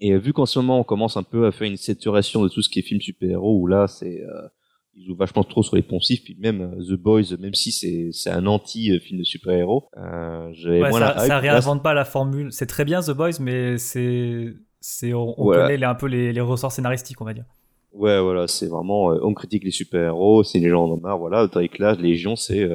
Et 0.00 0.12
euh, 0.12 0.18
vu 0.18 0.32
qu'en 0.32 0.46
ce 0.46 0.58
moment 0.58 0.80
on 0.80 0.84
commence 0.84 1.16
un 1.16 1.22
peu 1.22 1.46
à 1.46 1.52
faire 1.52 1.66
une 1.68 1.76
saturation 1.76 2.42
de 2.42 2.48
tout 2.48 2.62
ce 2.62 2.68
qui 2.70 2.78
est 2.78 2.82
film 2.82 3.00
super-héros, 3.00 3.58
où 3.60 3.66
là 3.66 3.86
c'est 3.86 4.22
euh, 4.22 4.48
ils 4.96 5.06
jouent 5.06 5.14
vachement 5.16 5.44
trop 5.44 5.62
sur 5.62 5.76
les 5.76 5.82
poncifs, 5.82 6.24
puis 6.24 6.36
même 6.40 6.76
The 6.88 6.92
Boys, 6.94 7.36
même 7.38 7.54
si 7.54 7.70
c'est 8.12 8.30
un 8.30 8.46
anti-film 8.46 9.18
de 9.20 9.24
super-héros, 9.24 9.88
euh, 9.96 10.50
j'avais 10.52 10.82
Ouais, 10.82 10.90
moins 10.90 10.98
ça, 11.00 11.14
la 11.14 11.26
ça 11.26 11.38
réinvente 11.38 11.82
pas 11.82 11.94
la 11.94 12.04
formule. 12.04 12.52
C'est 12.52 12.66
très 12.66 12.84
bien 12.84 13.00
The 13.00 13.12
Boys, 13.12 13.38
mais 13.40 13.78
c'est, 13.78 14.46
c'est, 14.80 15.14
on, 15.14 15.38
on 15.40 15.44
Voilà. 15.44 15.62
connaît 15.62 15.76
les- 15.76 15.84
un 15.86 15.94
peu 15.94 16.06
les, 16.06 16.32
les 16.32 16.40
ressorts 16.40 16.72
scénaristiques, 16.72 17.20
on 17.20 17.24
va 17.24 17.34
dire. 17.34 17.44
Ouais, 17.92 18.20
voilà, 18.20 18.46
c'est 18.48 18.66
vraiment, 18.66 19.12
euh, 19.12 19.20
on 19.22 19.32
critique 19.32 19.64
les 19.64 19.70
super-héros, 19.70 20.42
c'est 20.44 20.58
les 20.58 20.68
gens 20.68 20.84
en 20.84 20.96
marre, 20.96 21.18
voilà, 21.18 21.46
tandis 21.48 21.68
que 21.68 21.82
là, 21.82 21.94
Légion, 21.94 22.34
c'est, 22.36 22.68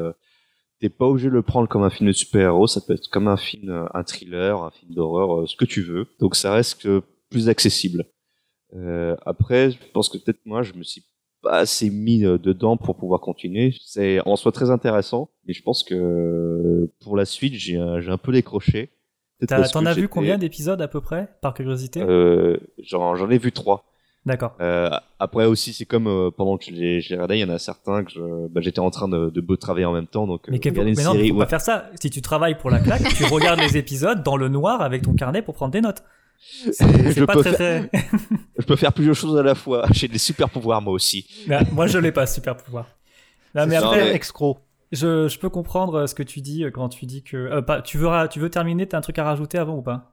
t'es 0.79 0.89
pas 0.89 1.05
obligé 1.05 1.29
de 1.29 1.33
le 1.33 1.41
prendre 1.41 1.67
comme 1.67 1.83
un 1.83 1.89
film 1.89 2.07
de 2.07 2.13
super-héros, 2.13 2.67
ça 2.67 2.81
peut 2.81 2.93
être 2.93 3.07
comme 3.09 3.27
un 3.27 3.37
film, 3.37 3.69
euh, 3.69 3.85
un 3.93 4.03
thriller, 4.03 4.63
un 4.63 4.71
film 4.71 4.93
d'horreur, 4.93 5.41
euh, 5.41 5.47
ce 5.47 5.55
que 5.55 5.65
tu 5.65 5.81
veux, 5.81 6.07
donc 6.19 6.35
ça 6.35 6.53
reste 6.53 6.81
que 6.81 7.01
plus 7.29 7.49
accessible. 7.49 8.05
Euh, 8.75 9.15
après, 9.25 9.71
je 9.71 9.77
pense 9.93 10.09
que 10.09 10.17
peut-être 10.17 10.45
moi, 10.45 10.63
je 10.63 10.73
me 10.73 10.83
suis 10.83 11.03
pas 11.41 11.59
assez 11.59 11.89
mis 11.89 12.25
euh, 12.25 12.37
dedans 12.37 12.77
pour 12.77 12.97
pouvoir 12.97 13.21
continuer, 13.21 13.73
c'est 13.85 14.19
en 14.27 14.35
soi 14.35 14.51
très 14.51 14.71
intéressant, 14.71 15.29
mais 15.45 15.53
je 15.53 15.61
pense 15.61 15.83
que 15.83 15.95
euh, 15.95 16.93
pour 17.01 17.15
la 17.15 17.25
suite, 17.25 17.53
j'ai 17.53 17.77
un, 17.77 18.17
peu 18.17 18.31
décroché. 18.31 18.89
T'en 19.47 19.85
as 19.85 19.93
vu 19.93 20.07
combien 20.07 20.37
d'épisodes 20.37 20.81
à 20.81 20.87
peu 20.87 21.01
près, 21.01 21.29
par 21.41 21.53
curiosité? 21.53 22.01
Euh, 22.01 22.57
j'en 22.79 23.29
ai 23.29 23.37
vu 23.37 23.51
trois. 23.51 23.85
D'accord. 24.25 24.55
Euh, 24.59 24.89
après 25.19 25.45
aussi, 25.45 25.71
c'est 25.73 25.85
comme 25.85 26.07
euh, 26.07 26.31
pendant 26.31 26.57
que 26.57 26.65
je 26.65 26.71
l'ai 26.71 26.99
je 27.01 27.09
l'ai 27.09 27.15
regardé, 27.15 27.35
il 27.37 27.41
y 27.41 27.43
en 27.43 27.49
a 27.53 27.59
certains 27.59 28.03
que 28.03 28.11
je- 28.11 28.47
bah, 28.47 28.59
j'étais 28.61 28.79
en 28.79 28.89
train 28.89 29.07
de, 29.07 29.29
de 29.29 29.41
beau 29.41 29.55
travailler 29.55 29.85
en 29.85 29.93
même 29.93 30.07
temps, 30.07 30.25
donc 30.25 30.49
euh, 30.49 30.51
Mais, 30.51 30.57
une 30.57 30.73
mais 30.73 30.81
non, 31.03 31.13
mais 31.13 31.19
série. 31.19 31.29
faut 31.29 31.35
ouais. 31.35 31.45
pas 31.45 31.49
faire 31.49 31.61
ça. 31.61 31.89
Si 32.01 32.09
tu 32.09 32.21
travailles 32.23 32.57
pour 32.57 32.71
la 32.71 32.79
claque, 32.79 33.03
tu 33.13 33.23
regardes 33.25 33.59
les 33.59 33.77
épisodes 33.77 34.23
dans 34.23 34.35
le 34.35 34.47
noir 34.49 34.81
avec 34.81 35.03
ton 35.03 35.13
carnet 35.13 35.41
pour 35.43 35.53
prendre 35.53 35.71
des 35.73 35.81
notes. 35.81 36.03
C'est 36.71 37.11
Je 37.11 37.23
pas 37.23 37.33
peux 37.33 37.41
très, 37.41 37.53
faire- 37.53 37.89
très- 37.89 38.01
Je 38.59 38.65
peux 38.65 38.75
faire 38.75 38.93
plusieurs 38.93 39.15
choses 39.15 39.37
à 39.37 39.43
la 39.43 39.53
fois. 39.55 39.85
J'ai 39.91 40.07
des 40.07 40.17
super 40.17 40.49
pouvoirs 40.49 40.81
moi 40.81 40.93
aussi. 40.93 41.27
Mais, 41.47 41.59
moi, 41.71 41.85
je 41.87 41.97
l'ai 41.99 42.11
pas, 42.11 42.25
super 42.25 42.57
pouvoir. 42.57 42.87
Non, 43.53 43.67
mais 43.67 43.75
après, 43.75 44.05
mais- 44.05 44.15
Excro. 44.15 44.57
je, 44.91 45.27
je 45.27 45.39
peux 45.39 45.49
comprendre 45.49 45.99
euh, 45.99 46.07
ce 46.07 46.15
que 46.15 46.23
tu 46.23 46.41
dis 46.41 46.63
euh, 46.63 46.71
quand 46.71 46.89
tu 46.89 47.05
dis 47.05 47.21
que. 47.23 47.37
euh, 47.37 47.61
pas, 47.61 47.81
tu, 47.83 47.97
veux, 47.99 48.09
tu 48.29 48.39
veux 48.39 48.49
terminer 48.49 48.87
T'as 48.87 48.97
un 48.97 49.01
truc 49.01 49.17
à 49.19 49.23
rajouter 49.23 49.57
avant 49.59 49.75
ou 49.77 49.81
pas? 49.83 50.11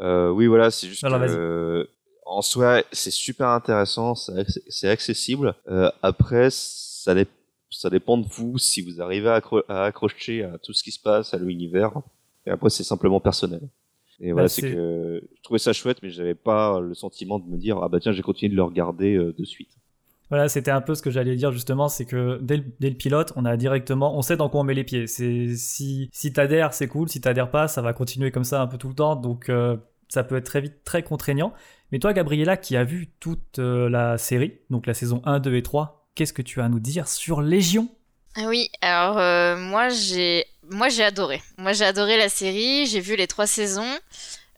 Euh, 0.00 0.28
oui, 0.30 0.46
voilà, 0.46 0.70
c'est 0.70 0.88
juste 0.88 1.04
Alors, 1.04 1.20
que, 1.20 1.26
vas-y. 1.26 1.36
euh, 1.38 1.84
en 2.26 2.42
soi, 2.42 2.82
c'est 2.92 3.10
super 3.12 3.48
intéressant, 3.48 4.14
c'est 4.14 4.32
acc- 4.32 4.62
c'est 4.68 4.88
accessible. 4.88 5.54
Euh, 5.68 5.90
après, 6.02 6.48
ça, 6.50 7.14
dé- 7.14 7.26
ça 7.70 7.90
dépend 7.90 8.18
de 8.18 8.26
vous 8.28 8.58
si 8.58 8.82
vous 8.82 9.00
arrivez 9.00 9.28
à, 9.28 9.38
accro- 9.40 9.64
à 9.68 9.84
accrocher 9.84 10.42
à 10.44 10.58
tout 10.58 10.72
ce 10.72 10.82
qui 10.82 10.92
se 10.92 11.00
passe, 11.00 11.34
à 11.34 11.38
l'univers. 11.38 11.92
Et 12.46 12.50
après, 12.50 12.70
c'est 12.70 12.84
simplement 12.84 13.20
personnel. 13.20 13.62
Et 14.20 14.32
voilà, 14.32 14.46
Bah, 14.46 14.48
c'est 14.48 14.62
c'est- 14.62 14.72
que 14.72 15.22
je 15.36 15.42
trouvais 15.42 15.58
ça 15.58 15.72
chouette, 15.72 15.98
mais 16.02 16.10
j'avais 16.10 16.34
pas 16.34 16.80
le 16.80 16.94
sentiment 16.94 17.38
de 17.38 17.46
me 17.48 17.58
dire 17.58 17.78
ah 17.82 17.88
bah 17.88 18.00
tiens, 18.00 18.12
j'ai 18.12 18.22
continué 18.22 18.50
de 18.50 18.56
le 18.56 18.62
regarder 18.62 19.14
euh, 19.16 19.34
de 19.38 19.44
suite. 19.44 19.70
Voilà, 20.28 20.48
c'était 20.48 20.72
un 20.72 20.80
peu 20.80 20.94
ce 20.96 21.02
que 21.02 21.10
j'allais 21.10 21.36
dire 21.36 21.52
justement, 21.52 21.88
c'est 21.88 22.04
que 22.06 22.38
dès 22.42 22.56
le, 22.56 22.64
dès 22.80 22.90
le 22.90 22.96
pilote, 22.96 23.32
on 23.36 23.44
a 23.44 23.56
directement, 23.56 24.16
on 24.18 24.22
sait 24.22 24.36
dans 24.36 24.48
quoi 24.48 24.60
on 24.60 24.64
met 24.64 24.74
les 24.74 24.82
pieds. 24.84 25.06
C'est 25.06 25.54
si 25.56 26.08
si 26.12 26.32
t'adhères, 26.32 26.74
c'est 26.74 26.88
cool. 26.88 27.08
Si 27.08 27.20
t'adhères 27.20 27.50
pas, 27.50 27.68
ça 27.68 27.80
va 27.82 27.92
continuer 27.92 28.30
comme 28.32 28.42
ça 28.44 28.60
un 28.62 28.66
peu 28.66 28.78
tout 28.78 28.88
le 28.88 28.94
temps. 28.94 29.14
Donc 29.16 29.48
euh, 29.50 29.76
ça 30.08 30.24
peut 30.24 30.36
être 30.36 30.46
très 30.46 30.60
vite 30.60 30.84
très 30.84 31.02
contraignant. 31.02 31.52
Mais 31.92 31.98
toi, 31.98 32.12
Gabriella, 32.12 32.56
qui 32.56 32.76
a 32.76 32.84
vu 32.84 33.08
toute 33.20 33.58
euh, 33.58 33.88
la 33.88 34.18
série, 34.18 34.58
donc 34.70 34.86
la 34.86 34.94
saison 34.94 35.22
1, 35.24 35.38
2 35.38 35.54
et 35.56 35.62
3, 35.62 36.08
qu'est-ce 36.14 36.32
que 36.32 36.42
tu 36.42 36.60
as 36.60 36.64
à 36.64 36.68
nous 36.68 36.80
dire 36.80 37.08
sur 37.08 37.40
Légion? 37.40 37.88
Ah 38.36 38.46
Oui, 38.48 38.68
alors 38.82 39.18
euh, 39.18 39.56
moi 39.56 39.88
j'ai 39.88 40.44
moi 40.68 40.88
j'ai 40.88 41.04
adoré. 41.04 41.40
Moi 41.56 41.72
j'ai 41.72 41.84
adoré 41.84 42.18
la 42.18 42.28
série, 42.28 42.86
j'ai 42.86 43.00
vu 43.00 43.16
les 43.16 43.26
trois 43.26 43.46
saisons. 43.46 43.98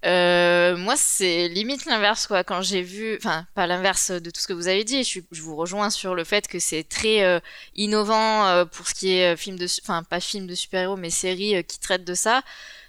Euh, 0.04 0.76
moi 0.76 0.94
c'est 0.96 1.48
limite 1.48 1.84
l'inverse 1.87 2.26
quoi. 2.26 2.42
Quand 2.42 2.61
j'ai 2.61 2.82
vu, 2.82 3.16
enfin 3.18 3.46
pas 3.54 3.68
l'inverse 3.68 4.11
de 4.11 4.30
tout 4.30 4.40
ce 4.40 4.48
que 4.48 4.52
vous 4.52 4.66
avez 4.66 4.82
dit. 4.82 5.04
Je, 5.04 5.20
vous 5.40 5.54
rejoins 5.54 5.90
sur 5.90 6.16
le 6.16 6.24
fait 6.24 6.48
que 6.48 6.58
c'est 6.58 6.82
très 6.82 7.40
innovant 7.76 8.66
pour 8.66 8.88
ce 8.88 8.94
qui 8.94 9.12
est 9.12 9.37
film 9.37 9.56
de, 9.56 9.66
enfin 9.82 10.02
pas 10.02 10.18
film 10.18 10.48
de 10.48 10.56
super-héros 10.56 10.96
mais 10.96 11.11
série 11.11 11.62
qui 11.62 11.78
traite 11.78 12.04
de 12.04 12.14
ça. 12.14 12.42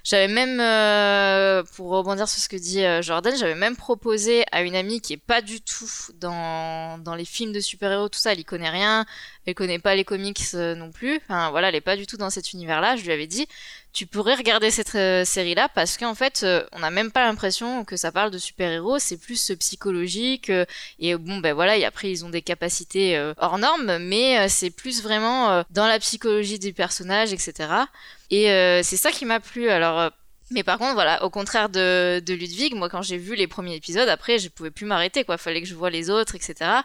J'avais 0.09 0.27
même, 0.27 0.59
euh, 0.59 1.61
pour 1.75 1.89
rebondir 1.91 2.27
sur 2.27 2.41
ce 2.41 2.49
que 2.49 2.55
dit 2.55 2.83
euh, 2.83 3.03
Jordan, 3.03 3.37
j'avais 3.37 3.53
même 3.53 3.75
proposé 3.75 4.43
à 4.51 4.63
une 4.63 4.73
amie 4.75 5.01
qui 5.01 5.13
est 5.13 5.17
pas 5.17 5.43
du 5.43 5.61
tout 5.61 5.85
dans, 6.19 6.97
dans 6.97 7.13
les 7.13 7.25
films 7.25 7.53
de 7.53 7.59
super-héros, 7.59 8.09
tout 8.09 8.17
ça, 8.17 8.31
elle 8.31 8.39
y 8.39 8.43
connaît 8.43 8.71
rien, 8.71 9.05
elle 9.45 9.53
connaît 9.53 9.77
pas 9.77 9.93
les 9.93 10.05
comics 10.05 10.41
euh, 10.55 10.73
non 10.73 10.89
plus, 10.89 11.17
enfin 11.17 11.51
voilà, 11.51 11.69
elle 11.69 11.75
est 11.75 11.81
pas 11.81 11.95
du 11.95 12.07
tout 12.07 12.17
dans 12.17 12.31
cet 12.31 12.53
univers-là, 12.53 12.95
je 12.95 13.03
lui 13.03 13.11
avais 13.11 13.27
dit, 13.27 13.45
tu 13.91 14.05
pourrais 14.05 14.35
regarder 14.35 14.69
cette 14.69 14.93
euh, 14.95 15.25
série-là 15.25 15.67
parce 15.73 15.97
qu'en 15.97 16.13
fait, 16.13 16.41
euh, 16.43 16.63
on 16.73 16.79
n'a 16.79 16.91
même 16.91 17.11
pas 17.11 17.25
l'impression 17.25 17.83
que 17.85 17.97
ça 17.97 18.11
parle 18.11 18.29
de 18.29 18.37
super-héros, 18.37 18.99
c'est 18.99 19.17
plus 19.17 19.51
euh, 19.51 19.55
psychologique, 19.55 20.51
et 20.99 21.15
bon 21.15 21.37
ben 21.37 21.53
voilà, 21.53 21.75
et 21.77 21.85
après 21.85 22.11
ils 22.11 22.23
ont 22.23 22.29
des 22.29 22.41
capacités 22.41 23.19
hors 23.37 23.57
normes, 23.57 23.97
mais 23.99 24.47
c'est 24.49 24.69
plus 24.69 25.01
vraiment 25.01 25.63
dans 25.69 25.87
la 25.87 25.99
psychologie 25.99 26.59
des 26.59 26.73
personnages, 26.73 27.33
etc. 27.33 27.69
Et 28.29 28.45
c'est 28.83 28.97
ça 28.97 29.11
qui 29.11 29.25
m'a 29.25 29.39
plu. 29.39 29.69
Alors, 29.69 30.11
mais 30.51 30.63
par 30.63 30.77
contre, 30.77 30.93
voilà, 30.93 31.23
au 31.23 31.29
contraire 31.29 31.69
de, 31.69 32.21
de 32.25 32.33
Ludwig, 32.33 32.73
moi 32.75 32.89
quand 32.89 33.01
j'ai 33.01 33.17
vu 33.17 33.35
les 33.35 33.47
premiers 33.47 33.75
épisodes, 33.75 34.09
après 34.09 34.39
je 34.39 34.49
pouvais 34.49 34.71
plus 34.71 34.85
m'arrêter, 34.85 35.23
quoi. 35.23 35.37
Fallait 35.37 35.61
que 35.61 35.67
je 35.67 35.75
vois 35.75 35.89
les 35.89 36.09
autres, 36.09 36.35
etc. 36.35 36.81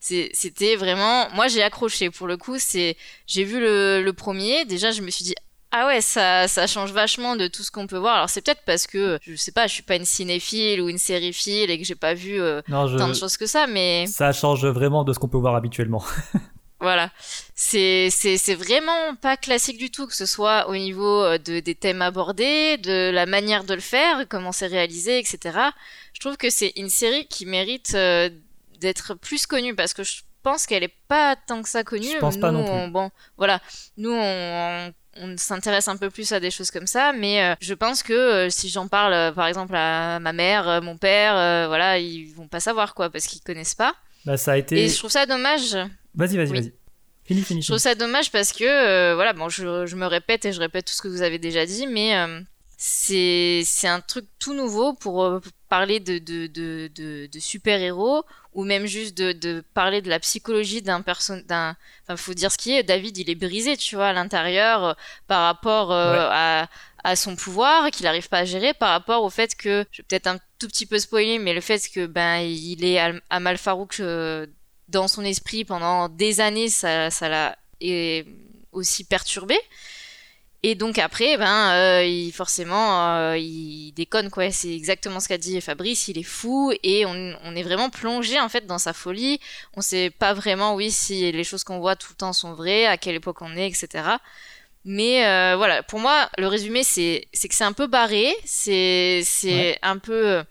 C'était 0.00 0.76
vraiment, 0.76 1.28
moi 1.30 1.48
j'ai 1.48 1.62
accroché 1.62 2.10
pour 2.10 2.26
le 2.26 2.36
coup. 2.36 2.58
C'est, 2.58 2.96
j'ai 3.26 3.44
vu 3.44 3.60
le, 3.60 4.02
le 4.02 4.12
premier, 4.12 4.64
déjà 4.64 4.90
je 4.90 5.02
me 5.02 5.10
suis 5.10 5.24
dit. 5.24 5.34
Ah 5.70 5.86
ouais, 5.86 6.00
ça, 6.00 6.48
ça 6.48 6.66
change 6.66 6.92
vachement 6.92 7.36
de 7.36 7.46
tout 7.46 7.62
ce 7.62 7.70
qu'on 7.70 7.86
peut 7.86 7.98
voir. 7.98 8.16
Alors 8.16 8.30
c'est 8.30 8.40
peut-être 8.40 8.62
parce 8.64 8.86
que 8.86 9.18
je 9.22 9.34
sais 9.36 9.52
pas, 9.52 9.66
je 9.66 9.74
suis 9.74 9.82
pas 9.82 9.96
une 9.96 10.06
cinéphile 10.06 10.80
ou 10.80 10.88
une 10.88 10.96
sériephile 10.98 11.70
et 11.70 11.78
que 11.78 11.84
j'ai 11.84 11.94
pas 11.94 12.14
vu 12.14 12.40
euh, 12.40 12.62
Non, 12.68 12.86
je- 12.86 12.96
tant 12.96 13.08
de 13.08 13.14
choses 13.14 13.36
que 13.36 13.46
ça, 13.46 13.66
mais 13.66 14.06
Ça 14.06 14.32
change 14.32 14.64
vraiment 14.66 15.04
de 15.04 15.12
ce 15.12 15.18
qu'on 15.18 15.28
peut 15.28 15.36
voir 15.36 15.54
habituellement. 15.56 16.02
voilà, 16.80 17.10
c'est 17.54 18.08
c'est 18.10 18.38
c'est 18.38 18.54
vraiment 18.54 19.14
pas 19.20 19.36
classique 19.36 19.76
du 19.78 19.90
tout, 19.90 20.06
que 20.06 20.14
ce 20.14 20.24
soit 20.26 20.68
au 20.68 20.74
niveau 20.76 21.22
euh, 21.22 21.36
de 21.36 21.60
des 21.60 21.74
thèmes 21.74 22.00
abordés, 22.02 22.78
de 22.78 23.10
la 23.12 23.26
manière 23.26 23.64
de 23.64 23.74
le 23.74 23.80
faire, 23.80 24.26
comment 24.28 24.52
c'est 24.52 24.68
réalisé, 24.68 25.18
etc. 25.18 25.58
Je 26.14 26.20
trouve 26.20 26.36
que 26.38 26.48
c'est 26.50 26.72
une 26.76 26.88
série 26.88 27.26
qui 27.26 27.44
mérite 27.46 27.92
euh, 27.94 28.30
d'être 28.80 29.14
plus 29.14 29.46
connue 29.46 29.74
parce 29.74 29.92
que 29.92 30.02
je 30.04 30.22
pense 30.42 30.66
qu'elle 30.66 30.84
est 30.84 30.94
pas 31.08 31.36
tant 31.36 31.60
que 31.62 31.68
ça 31.68 31.82
connue. 31.84 32.06
Je 32.10 32.18
pense 32.18 32.38
pas 32.38 32.52
non 32.52 32.62
plus. 32.64 32.72
on- 32.72 32.88
bon, 32.88 33.10
voilà, 33.36 33.60
nous 33.96 34.12
on, 34.12 34.86
on 34.88 34.92
s'intéresse 35.36 35.88
un 35.88 35.96
peu 35.96 36.10
plus 36.10 36.32
à 36.32 36.40
des 36.40 36.50
choses 36.50 36.70
comme 36.70 36.86
ça, 36.86 37.12
mais 37.12 37.42
euh, 37.42 37.54
je 37.60 37.74
pense 37.74 38.02
que 38.02 38.12
euh, 38.12 38.50
si 38.50 38.68
j'en 38.68 38.88
parle, 38.88 39.12
euh, 39.12 39.32
par 39.32 39.46
exemple 39.46 39.74
à 39.76 40.18
ma 40.20 40.32
mère, 40.32 40.80
mon 40.82 40.96
père, 40.96 41.34
voilà, 41.68 41.98
ils 41.98 42.32
vont 42.34 42.48
pas 42.48 42.60
savoir 42.60 42.94
quoi 42.94 43.10
parce 43.10 43.26
qu'ils 43.26 43.42
connaissent 43.42 43.74
pas. 43.74 43.94
Bah, 44.24 44.36
ça 44.36 44.52
a 44.52 44.56
été. 44.56 44.84
Et 44.84 44.88
je 44.88 44.96
trouve 44.98 45.10
ça 45.10 45.26
dommage. 45.26 45.74
Vas-y, 46.14 46.36
vas-y, 46.36 46.50
Oui. 46.50 46.60
vas-y. 46.60 46.72
Fini, 47.24 47.42
fini. 47.42 47.62
Je 47.62 47.66
trouve 47.68 47.78
ça 47.78 47.94
dommage 47.94 48.30
parce 48.32 48.52
que, 48.52 49.14
voilà, 49.14 49.32
bon, 49.34 49.48
je, 49.48 49.84
je 49.86 49.96
me 49.96 50.06
répète 50.06 50.44
et 50.46 50.52
je 50.52 50.60
répète 50.60 50.86
tout 50.86 50.94
ce 50.94 51.02
que 51.02 51.08
vous 51.08 51.22
avez 51.22 51.38
déjà 51.38 51.66
dit, 51.66 51.86
mais 51.86 52.14
c'est 52.76 53.62
c'est 53.64 53.88
un 53.88 54.00
truc 54.00 54.24
tout 54.38 54.54
nouveau 54.54 54.94
pour 54.94 55.40
parler 55.68 56.00
de, 56.00 56.18
de, 56.18 56.46
de, 56.46 56.88
de, 56.94 57.26
de 57.26 57.38
super-héros 57.38 58.24
ou 58.58 58.64
même 58.64 58.86
juste 58.86 59.16
de, 59.16 59.30
de 59.32 59.62
parler 59.72 60.00
de 60.02 60.08
la 60.10 60.18
psychologie 60.18 60.82
d'un 60.82 61.00
personne 61.02 61.42
d'un 61.50 61.76
enfin 62.02 62.16
faut 62.16 62.34
dire 62.34 62.50
ce 62.50 62.58
qui 62.58 62.72
est 62.76 62.82
David 62.82 63.16
il 63.22 63.28
est 63.30 63.34
brisé 63.46 63.76
tu 63.76 63.94
vois 63.96 64.08
à 64.08 64.12
l'intérieur 64.12 64.78
euh, 64.84 64.94
par 65.28 65.42
rapport 65.48 65.92
euh, 65.92 66.12
Ouais. 66.12 66.28
à, 66.44 66.68
à 67.04 67.14
son 67.14 67.36
pouvoir 67.36 67.90
qu'il 67.92 68.04
n'arrive 68.04 68.28
pas 68.28 68.38
à 68.38 68.44
gérer 68.44 68.72
par 68.74 68.90
rapport 68.90 69.22
au 69.22 69.30
fait 69.30 69.54
que 69.54 69.84
je 69.92 69.98
vais 70.02 70.06
peut-être 70.08 70.26
un 70.26 70.38
tout 70.58 70.66
petit 70.72 70.86
peu 70.86 70.98
spoiler 70.98 71.38
mais 71.38 71.54
le 71.54 71.60
fait 71.60 71.80
que 71.94 72.06
ben 72.06 72.38
il 72.40 72.84
est 72.84 72.98
Al- 72.98 73.22
Amal 73.30 73.58
Farouk 73.58 74.00
euh, 74.00 74.46
dans 74.88 75.06
son 75.06 75.24
esprit 75.24 75.64
pendant 75.64 76.08
des 76.08 76.40
années, 76.40 76.70
ça, 76.70 77.10
ça 77.10 77.28
l'a 77.28 77.56
aussi 78.72 79.04
perturbé. 79.04 79.56
Et 80.64 80.74
donc 80.74 80.98
après, 80.98 81.36
ben, 81.36 81.70
euh, 81.72 82.04
il, 82.04 82.32
forcément, 82.32 83.14
euh, 83.16 83.36
il 83.38 83.92
déconne 83.92 84.28
quoi. 84.28 84.50
C'est 84.50 84.74
exactement 84.74 85.20
ce 85.20 85.28
qu'a 85.28 85.38
dit 85.38 85.60
Fabrice. 85.60 86.08
Il 86.08 86.18
est 86.18 86.24
fou 86.24 86.72
et 86.82 87.06
on, 87.06 87.36
on 87.44 87.54
est 87.54 87.62
vraiment 87.62 87.90
plongé 87.90 88.40
en 88.40 88.48
fait 88.48 88.66
dans 88.66 88.78
sa 88.78 88.92
folie. 88.92 89.38
On 89.74 89.80
sait 89.80 90.10
pas 90.10 90.34
vraiment, 90.34 90.74
oui, 90.74 90.90
si 90.90 91.30
les 91.30 91.44
choses 91.44 91.62
qu'on 91.62 91.78
voit 91.78 91.94
tout 91.94 92.08
le 92.10 92.16
temps 92.16 92.32
sont 92.32 92.54
vraies, 92.54 92.86
à 92.86 92.96
quelle 92.96 93.14
époque 93.14 93.40
on 93.40 93.56
est, 93.56 93.68
etc. 93.68 94.04
Mais 94.84 95.26
euh, 95.26 95.54
voilà, 95.56 95.82
pour 95.84 96.00
moi, 96.00 96.28
le 96.38 96.46
résumé, 96.48 96.82
c'est 96.82 97.28
c'est 97.32 97.48
que 97.48 97.54
c'est 97.54 97.64
un 97.64 97.72
peu 97.72 97.86
barré. 97.86 98.34
C'est 98.44 99.22
c'est 99.24 99.48
Ouais. 99.54 99.78
un 99.82 99.98
peu 99.98 100.42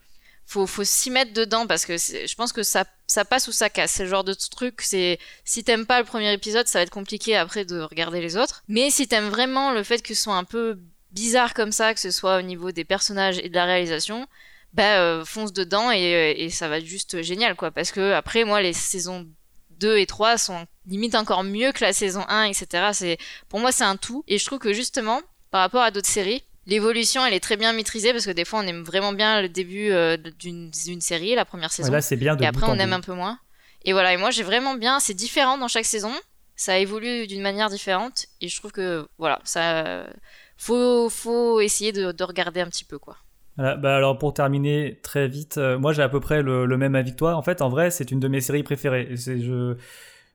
faut, 0.45 0.65
faut 0.67 0.85
s'y 0.85 1.09
mettre 1.11 1.33
dedans 1.33 1.67
parce 1.67 1.85
que 1.85 1.97
c'est- 1.97 2.27
je 2.27 2.35
pense 2.35 2.53
que 2.53 2.63
ça, 2.63 2.85
ça 3.17 3.25
passe 3.25 3.47
ou 3.47 3.51
ça 3.51 3.71
casse. 3.71 3.93
C'est 3.93 4.03
le 4.03 4.09
genre 4.11 4.23
de 4.23 4.35
truc, 4.35 4.81
c'est 4.81 5.17
si 5.43 5.63
t'aimes 5.63 5.87
pas 5.87 5.97
le 5.99 6.05
premier 6.05 6.31
épisode, 6.33 6.67
ça 6.67 6.77
va 6.77 6.83
être 6.83 6.91
compliqué 6.91 7.35
après 7.35 7.65
de 7.65 7.79
regarder 7.79 8.21
les 8.21 8.37
autres. 8.37 8.63
Mais 8.67 8.91
si 8.91 9.07
t'aimes 9.07 9.29
vraiment 9.29 9.71
le 9.71 9.81
fait 9.81 10.03
que 10.03 10.13
ce 10.13 10.21
soit 10.21 10.35
un 10.35 10.43
peu 10.43 10.77
bizarre 11.11 11.55
comme 11.55 11.71
ça, 11.71 11.95
que 11.95 11.99
ce 11.99 12.11
soit 12.11 12.37
au 12.37 12.43
niveau 12.43 12.71
des 12.71 12.83
personnages 12.83 13.39
et 13.39 13.49
de 13.49 13.55
la 13.55 13.65
réalisation, 13.65 14.27
bah 14.73 14.99
euh, 14.99 15.25
fonce 15.25 15.51
dedans 15.51 15.89
et, 15.89 16.13
euh, 16.13 16.33
et 16.37 16.51
ça 16.51 16.67
va 16.67 16.77
être 16.77 16.85
juste 16.85 17.23
génial 17.23 17.55
quoi. 17.55 17.71
Parce 17.71 17.91
que 17.91 18.11
après, 18.11 18.43
moi, 18.43 18.61
les 18.61 18.73
saisons 18.73 19.25
2 19.79 19.97
et 19.97 20.05
3 20.05 20.37
sont 20.37 20.67
limite 20.85 21.15
encore 21.15 21.43
mieux 21.43 21.71
que 21.71 21.83
la 21.83 21.93
saison 21.93 22.23
1, 22.29 22.43
etc. 22.43 22.89
C'est, 22.93 23.17
pour 23.49 23.59
moi, 23.59 23.71
c'est 23.71 23.83
un 23.83 23.97
tout. 23.97 24.23
Et 24.27 24.37
je 24.37 24.45
trouve 24.45 24.59
que 24.59 24.73
justement, 24.73 25.21
par 25.49 25.61
rapport 25.61 25.81
à 25.81 25.89
d'autres 25.89 26.07
séries, 26.07 26.43
L'évolution, 26.67 27.25
elle 27.25 27.33
est 27.33 27.39
très 27.39 27.57
bien 27.57 27.73
maîtrisée 27.73 28.11
parce 28.11 28.25
que 28.25 28.31
des 28.31 28.45
fois, 28.45 28.59
on 28.59 28.67
aime 28.67 28.83
vraiment 28.83 29.13
bien 29.13 29.41
le 29.41 29.49
début 29.49 29.89
euh, 29.91 30.17
d'une 30.39 31.01
série, 31.01 31.33
la 31.33 31.45
première 31.45 31.71
saison. 31.71 31.89
Ouais, 31.89 31.97
là, 31.97 32.01
c'est 32.01 32.17
bien 32.17 32.35
de 32.35 32.43
et 32.43 32.45
après, 32.45 32.67
on 32.67 32.75
aime 32.75 32.93
un 32.93 33.01
peu 33.01 33.13
moins. 33.13 33.39
Et 33.85 33.93
voilà, 33.93 34.13
et 34.13 34.17
moi, 34.17 34.31
j'ai 34.31 34.43
vraiment 34.43 34.75
bien. 34.75 34.99
C'est 34.99 35.13
différent 35.13 35.57
dans 35.57 35.69
chaque 35.69 35.85
saison. 35.85 36.11
Ça 36.55 36.77
évolue 36.77 37.25
d'une 37.25 37.41
manière 37.41 37.69
différente. 37.69 38.25
Et 38.41 38.49
je 38.49 38.57
trouve 38.59 38.71
que, 38.71 39.07
voilà, 39.17 39.39
ça. 39.43 40.05
Faut, 40.57 41.09
faut 41.09 41.61
essayer 41.61 41.91
de, 41.91 42.11
de 42.11 42.23
regarder 42.23 42.61
un 42.61 42.67
petit 42.67 42.83
peu, 42.83 42.97
quoi. 42.97 43.17
Voilà, 43.57 43.75
bah 43.75 43.95
alors 43.95 44.17
pour 44.19 44.33
terminer 44.33 44.99
très 45.01 45.27
vite, 45.27 45.57
euh, 45.57 45.79
moi 45.79 45.91
j'ai 45.91 46.03
à 46.03 46.09
peu 46.09 46.19
près 46.19 46.43
le, 46.43 46.67
le 46.67 46.77
même 46.77 46.93
avis 46.95 47.11
que 47.11 47.17
toi. 47.17 47.35
En 47.35 47.41
fait, 47.41 47.61
en 47.61 47.69
vrai, 47.69 47.89
c'est 47.89 48.11
une 48.11 48.19
de 48.19 48.27
mes 48.27 48.41
séries 48.41 48.61
préférées. 48.63 49.09
C'est 49.15 49.39
je 49.39 49.77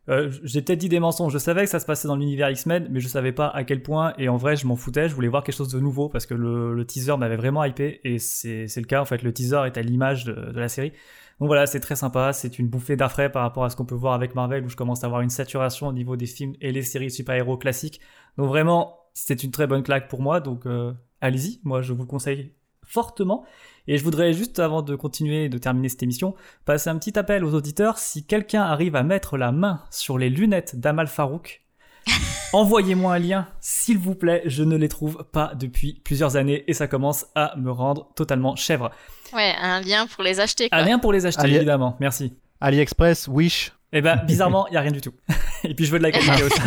euh, 0.09 0.31
j'ai 0.43 0.63
peut-être 0.63 0.81
dit 0.81 0.89
des 0.89 1.01
mensonges. 1.01 1.33
Je 1.33 1.39
savais 1.39 1.63
que 1.65 1.71
ça 1.71 1.79
se 1.79 1.87
passait 1.87 2.09
dans 2.09 2.17
l'univers 2.17 2.51
X-Men, 2.51 2.89
mais 2.91 3.01
je 3.01 3.09
savais 3.09 3.33
pas 3.33 3.49
à 3.49 3.65
quel 3.65 3.83
point. 3.83 4.15
Et 4.19 4.29
en 4.29 4.37
vrai, 4.37 4.57
je 4.57 4.67
m'en 4.67 4.77
foutais. 4.77 5.09
Je 5.09 5.15
voulais 5.15 5.29
voir 5.29 5.45
quelque 5.45 5.57
chose 5.57 5.73
de 5.73 5.81
nouveau 5.81 6.09
parce 6.09 6.27
que 6.27 6.35
le, 6.35 6.75
le 6.75 6.85
teaser 6.85 7.17
m'avait 7.17 7.37
vraiment 7.37 7.65
hypé. 7.65 8.01
Et 8.05 8.19
c'est 8.19 8.67
le 8.77 8.85
cas. 8.85 9.01
En 9.01 9.05
fait, 9.05 9.23
le 9.23 9.33
teaser 9.33 9.63
est 9.67 9.77
à 9.77 9.83
l'image 9.83 10.25
de, 10.25 10.33
de 10.33 10.59
la 10.59 10.69
série. 10.69 10.93
Donc 11.41 11.49
voilà, 11.49 11.67
c'est 11.67 11.81
très 11.81 11.97
sympa. 11.97 12.33
C'est 12.33 12.59
une 12.59 12.69
bouffée 12.69 12.97
d'air 12.97 13.11
frais 13.11 13.31
par 13.31 13.43
rapport 13.43 13.65
à 13.65 13.71
ce 13.71 13.77
qu'on 13.77 13.85
peut 13.85 13.95
voir 13.95 14.15
avec 14.15 14.35
Marvel, 14.35 14.65
où 14.65 14.69
je 14.69 14.77
commence 14.77 15.05
à 15.05 15.07
avoir 15.07 15.23
une 15.23 15.31
saturation 15.31 15.89
au 15.89 15.93
niveau 15.93 16.17
des 16.17 16.27
films 16.27 16.55
et 16.61 16.73
les 16.73 16.83
séries 16.83 17.11
super-héros 17.11 17.57
classiques. 17.57 18.01
Donc 18.37 18.49
vraiment, 18.49 18.99
c'est 19.15 19.43
une 19.45 19.51
très 19.51 19.67
bonne 19.67 19.83
claque 19.83 20.09
pour 20.09 20.21
moi. 20.21 20.41
Donc 20.41 20.67
euh, 20.67 20.93
allez-y. 21.21 21.61
Moi, 21.65 21.83
je 21.83 21.93
vous 21.93 22.03
le 22.03 22.09
conseille 22.09 22.53
fortement. 22.85 23.45
Et 23.89 23.99
je 23.99 24.05
voudrais 24.05 24.33
juste, 24.33 24.59
avant 24.59 24.83
de 24.83 24.95
continuer 24.95 25.45
et 25.45 25.49
de 25.49 25.59
terminer 25.59 25.89
cette 25.89 26.03
émission, 26.03 26.35
passer 26.65 26.89
un 26.91 26.97
petit 26.99 27.19
appel 27.19 27.45
aux 27.45 27.55
auditeurs. 27.55 27.99
Si 27.99 28.25
quelqu'un 28.25 28.63
arrive 28.63 28.95
à 28.97 29.03
mettre 29.03 29.37
la 29.37 29.51
main 29.53 29.83
sur 29.91 30.19
les 30.19 30.29
lunettes 30.31 30.77
d'Amal 30.79 31.09
Farouk, 31.09 31.63
envoyez-moi 32.53 33.15
un 33.15 33.19
lien, 33.19 33.49
s'il 33.61 33.99
vous 33.99 34.15
plaît. 34.15 34.43
Je 34.47 34.63
ne 34.63 34.77
les 34.77 34.89
trouve 34.89 35.25
pas 35.33 35.53
depuis 35.55 36.01
plusieurs 36.05 36.37
années 36.37 36.65
et 36.69 36.75
ça 36.75 36.87
commence 36.87 37.27
à 37.35 37.55
me 37.57 37.71
rendre 37.71 38.13
totalement 38.15 38.57
chèvre. 38.57 38.91
Ouais, 39.33 39.55
un 39.61 39.81
lien 39.81 40.07
pour 40.07 40.23
les 40.23 40.41
acheter, 40.41 40.69
quoi. 40.69 40.79
Un 40.79 40.85
lien 40.85 40.99
pour 40.99 41.13
les 41.13 41.27
acheter, 41.27 41.43
Ali- 41.43 41.57
évidemment. 41.57 41.97
Merci. 42.01 42.35
AliExpress, 42.61 43.29
Wish. 43.29 43.73
Eh 43.93 44.01
ben, 44.01 44.17
bizarrement, 44.27 44.67
il 44.69 44.75
y 44.75 44.77
a 44.77 44.81
rien 44.81 44.93
du 44.93 45.01
tout. 45.01 45.13
Et 45.65 45.75
puis 45.75 45.85
je 45.85 45.91
veux 45.93 45.99
de 45.99 46.03
la 46.05 46.11
qualité 46.13 46.43
aussi. 46.45 46.61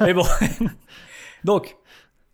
Mais 0.00 0.12
bon. 0.14 0.24
Donc, 1.44 1.76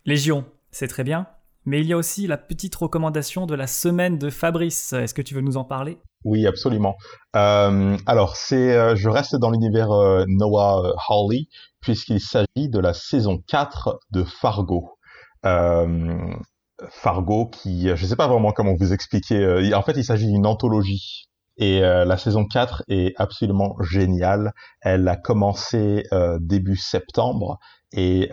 Légion, 0.05 0.45
c'est 0.71 0.87
très 0.87 1.03
bien. 1.03 1.27
Mais 1.65 1.81
il 1.81 1.87
y 1.87 1.93
a 1.93 1.97
aussi 1.97 2.25
la 2.27 2.37
petite 2.37 2.75
recommandation 2.75 3.45
de 3.45 3.53
la 3.53 3.67
semaine 3.67 4.17
de 4.17 4.29
Fabrice. 4.29 4.93
Est-ce 4.93 5.13
que 5.13 5.21
tu 5.21 5.35
veux 5.35 5.41
nous 5.41 5.57
en 5.57 5.63
parler? 5.63 5.99
Oui, 6.23 6.45
absolument. 6.47 6.95
Euh, 7.35 7.97
alors, 8.05 8.35
c'est, 8.35 8.75
euh, 8.75 8.95
je 8.95 9.09
reste 9.09 9.35
dans 9.35 9.49
l'univers 9.49 9.91
euh, 9.91 10.25
Noah 10.27 10.93
Hawley 11.09 11.47
puisqu'il 11.81 12.19
s'agit 12.19 12.69
de 12.69 12.79
la 12.79 12.93
saison 12.93 13.39
4 13.47 13.99
de 14.11 14.23
Fargo. 14.23 14.97
Fargo, 16.89 17.45
qui, 17.47 17.89
je 17.95 18.05
sais 18.05 18.15
pas 18.15 18.27
vraiment 18.27 18.51
comment 18.51 18.75
vous 18.75 18.93
expliquer. 18.93 19.73
en 19.73 19.81
fait, 19.83 19.93
il 19.95 20.03
s'agit 20.03 20.27
d'une 20.27 20.45
anthologie. 20.45 21.27
Et 21.57 21.79
la 21.79 22.17
saison 22.17 22.45
4 22.45 22.83
est 22.87 23.13
absolument 23.17 23.75
géniale. 23.81 24.53
Elle 24.81 25.07
a 25.07 25.15
commencé 25.15 26.03
début 26.39 26.75
septembre 26.75 27.57
et 27.91 28.29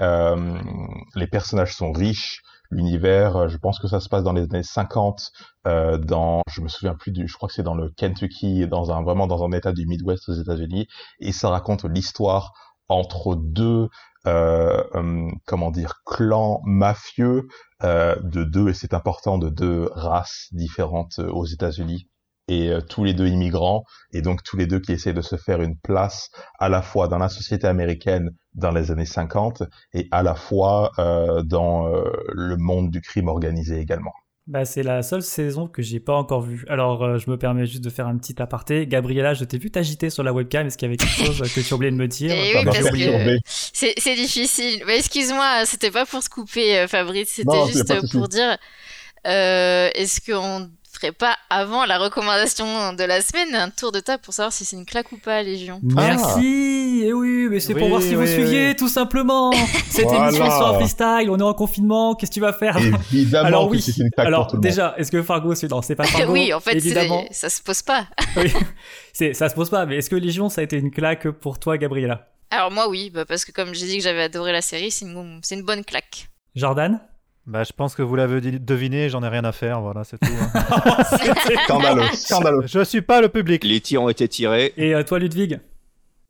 les 1.14 1.26
personnages 1.26 1.74
sont 1.74 1.92
riches. 1.92 2.42
L'univers, 2.70 3.36
euh, 3.36 3.48
je 3.48 3.56
pense 3.56 3.78
que 3.78 3.88
ça 3.88 4.00
se 4.00 4.08
passe 4.08 4.22
dans 4.22 4.32
les 4.32 4.42
années 4.42 4.62
50, 4.62 5.32
euh, 5.66 5.96
dans, 5.98 6.42
je 6.50 6.60
me 6.60 6.68
souviens 6.68 6.94
plus 6.94 7.12
du, 7.12 7.26
je 7.26 7.34
crois 7.34 7.48
que 7.48 7.54
c'est 7.54 7.62
dans 7.62 7.74
le 7.74 7.90
Kentucky, 7.90 8.66
dans 8.66 8.92
un 8.92 9.02
vraiment 9.02 9.26
dans 9.26 9.42
un 9.44 9.52
état 9.52 9.72
du 9.72 9.86
Midwest 9.86 10.28
aux 10.28 10.34
États-Unis, 10.34 10.86
et 11.20 11.32
ça 11.32 11.48
raconte 11.48 11.84
l'histoire 11.84 12.52
entre 12.88 13.36
deux, 13.36 13.88
euh, 14.26 14.82
hum, 14.94 15.32
comment 15.46 15.70
dire, 15.70 16.02
clans 16.04 16.60
mafieux 16.64 17.48
euh, 17.84 18.16
de 18.22 18.44
deux, 18.44 18.68
et 18.68 18.74
c'est 18.74 18.94
important, 18.94 19.38
de 19.38 19.48
deux 19.48 19.88
races 19.92 20.48
différentes 20.52 21.18
euh, 21.20 21.30
aux 21.30 21.46
États-Unis 21.46 22.08
et 22.48 22.70
euh, 22.70 22.80
tous 22.80 23.04
les 23.04 23.14
deux 23.14 23.28
immigrants 23.28 23.84
et 24.12 24.22
donc 24.22 24.42
tous 24.42 24.56
les 24.56 24.66
deux 24.66 24.80
qui 24.80 24.92
essaient 24.92 25.12
de 25.12 25.22
se 25.22 25.36
faire 25.36 25.62
une 25.62 25.76
place 25.76 26.30
à 26.58 26.68
la 26.68 26.82
fois 26.82 27.08
dans 27.08 27.18
la 27.18 27.28
société 27.28 27.66
américaine 27.66 28.30
dans 28.54 28.72
les 28.72 28.90
années 28.90 29.06
50 29.06 29.62
et 29.94 30.08
à 30.10 30.22
la 30.22 30.34
fois 30.34 30.90
euh, 30.98 31.42
dans 31.42 31.86
euh, 31.86 32.04
le 32.32 32.56
monde 32.56 32.90
du 32.90 33.00
crime 33.00 33.28
organisé 33.28 33.78
également. 33.78 34.12
Bah, 34.46 34.64
c'est 34.64 34.82
la 34.82 35.02
seule 35.02 35.22
saison 35.22 35.68
que 35.68 35.82
j'ai 35.82 36.00
pas 36.00 36.14
encore 36.14 36.40
vue. 36.40 36.64
Alors, 36.70 37.04
euh, 37.04 37.18
je 37.18 37.30
me 37.30 37.36
permets 37.36 37.66
juste 37.66 37.84
de 37.84 37.90
faire 37.90 38.06
un 38.06 38.16
petit 38.16 38.40
aparté. 38.40 38.86
Gabriella, 38.86 39.34
je 39.34 39.44
t'ai 39.44 39.58
vu 39.58 39.70
t'agiter 39.70 40.08
sur 40.08 40.22
la 40.22 40.32
webcam. 40.32 40.66
Est-ce 40.66 40.78
qu'il 40.78 40.86
y 40.86 40.88
avait 40.88 40.96
quelque 40.96 41.34
chose 41.34 41.52
que 41.52 41.60
tu 41.60 41.70
as 41.70 41.76
oublié 41.76 41.90
de 41.90 41.96
me 41.96 42.08
dire? 42.08 42.30
Eh 42.32 42.56
oui, 42.56 42.64
parce 42.64 42.78
que 42.78 43.38
c'est 43.74 44.14
difficile. 44.14 44.82
Mais 44.86 44.96
excuse-moi, 44.96 45.66
c'était 45.66 45.90
pas 45.90 46.06
pour 46.06 46.22
se 46.22 46.30
couper, 46.30 46.86
Fabrice. 46.88 47.28
C'était 47.28 47.66
juste 47.66 48.10
pour 48.10 48.28
dire 48.28 48.56
euh, 49.26 49.90
est-ce 49.94 50.20
qu'on 50.20 50.70
ferait 50.98 51.12
pas, 51.12 51.36
avant 51.50 51.84
la 51.84 51.98
recommandation 51.98 52.92
de 52.92 53.04
la 53.04 53.20
semaine, 53.20 53.54
un 53.54 53.70
tour 53.70 53.92
de 53.92 54.00
table 54.00 54.22
pour 54.22 54.34
savoir 54.34 54.52
si 54.52 54.64
c'est 54.64 54.76
une 54.76 54.84
claque 54.86 55.12
ou 55.12 55.16
pas, 55.18 55.42
Légion 55.42 55.80
Merci 55.82 57.02
Et 57.04 57.12
oui, 57.12 57.46
mais 57.50 57.60
c'est 57.60 57.74
pour 57.74 57.88
voir 57.88 58.02
si 58.02 58.14
vous 58.14 58.22
oui, 58.22 58.28
suiviez, 58.28 58.74
tout 58.74 58.88
simplement 58.88 59.52
Cette 59.90 60.04
Voilà. 60.06 60.28
émission 60.28 60.46
sur 60.46 60.66
un 60.66 60.74
freestyle, 60.74 61.30
on 61.30 61.38
est 61.38 61.42
en 61.42 61.54
confinement, 61.54 62.14
qu'est-ce 62.14 62.30
que 62.30 62.34
tu 62.34 62.40
vas 62.40 62.52
faire? 62.52 62.76
Évidemment 63.12 63.46
Alors 63.46 63.66
que 63.66 63.72
oui, 63.72 63.82
c'est 63.82 63.96
une 63.96 64.10
claque 64.10 64.26
alors 64.26 64.42
pour 64.42 64.50
tout 64.52 64.56
le 64.56 64.58
monde. 64.58 64.70
déjà, 64.70 64.94
est-ce 64.98 65.10
que 65.12 65.22
Fargo 65.22 65.54
c'est 65.54 65.70
non, 65.70 65.82
c'est 65.82 65.94
pas 65.94 66.04
Fargo 66.04 66.32
Oui, 66.32 66.52
en 66.52 66.60
fait, 66.60 66.74
évidemment. 66.74 67.24
ça 67.30 67.48
se 67.50 67.62
pose 67.62 67.82
pas. 67.82 68.06
Oui. 68.36 68.52
c'est 69.12 69.32
ça 69.34 69.48
se 69.48 69.54
pose 69.54 69.70
pas, 69.70 69.86
mais 69.86 69.96
est-ce 69.96 70.10
que 70.10 70.16
Légion 70.16 70.48
ça 70.48 70.60
a 70.60 70.64
été 70.64 70.76
une 70.76 70.90
claque 70.90 71.28
pour 71.30 71.58
toi, 71.58 71.78
Gabriella? 71.78 72.28
Alors 72.50 72.70
moi, 72.70 72.88
oui, 72.88 73.10
bah, 73.10 73.24
parce 73.26 73.44
que 73.44 73.52
comme 73.52 73.74
j'ai 73.74 73.86
dit 73.86 73.98
que 73.98 74.02
j'avais 74.02 74.22
adoré 74.22 74.52
la 74.52 74.62
série, 74.62 74.90
c'est 74.90 75.04
une, 75.04 75.40
c'est 75.42 75.54
une 75.54 75.64
bonne 75.64 75.84
claque. 75.84 76.28
Jordan? 76.54 77.00
Bah, 77.48 77.64
je 77.64 77.72
pense 77.72 77.94
que 77.94 78.02
vous 78.02 78.14
l'avez 78.14 78.42
deviné, 78.42 79.08
j'en 79.08 79.22
ai 79.22 79.28
rien 79.28 79.42
à 79.44 79.52
faire, 79.52 79.80
voilà, 79.80 80.04
c'est 80.04 80.18
tout. 80.18 80.28
hein. 80.28 81.04
Scandaleux, 81.64 82.02
scandaleux. 82.12 82.66
je 82.66 82.84
suis 82.84 83.00
pas 83.00 83.22
le 83.22 83.30
public. 83.30 83.64
Les 83.64 83.80
tirs 83.80 84.02
ont 84.02 84.10
été 84.10 84.28
tirés. 84.28 84.74
Et 84.76 84.94
euh, 84.94 85.02
toi, 85.02 85.18
Ludwig? 85.18 85.58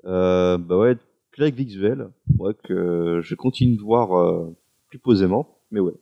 Euh, 0.07 0.59
bah 0.59 0.77
ouais, 0.77 0.97
claque 1.33 1.55
visuelle. 1.55 2.07
Ouais, 2.39 2.53
que 2.63 3.21
je 3.21 3.35
continue 3.35 3.77
de 3.77 3.83
voir 3.83 4.17
euh, 4.17 4.57
plus 4.91 5.01
posément. 5.01 5.59
Mais 5.73 5.81
ouais. 5.81 5.95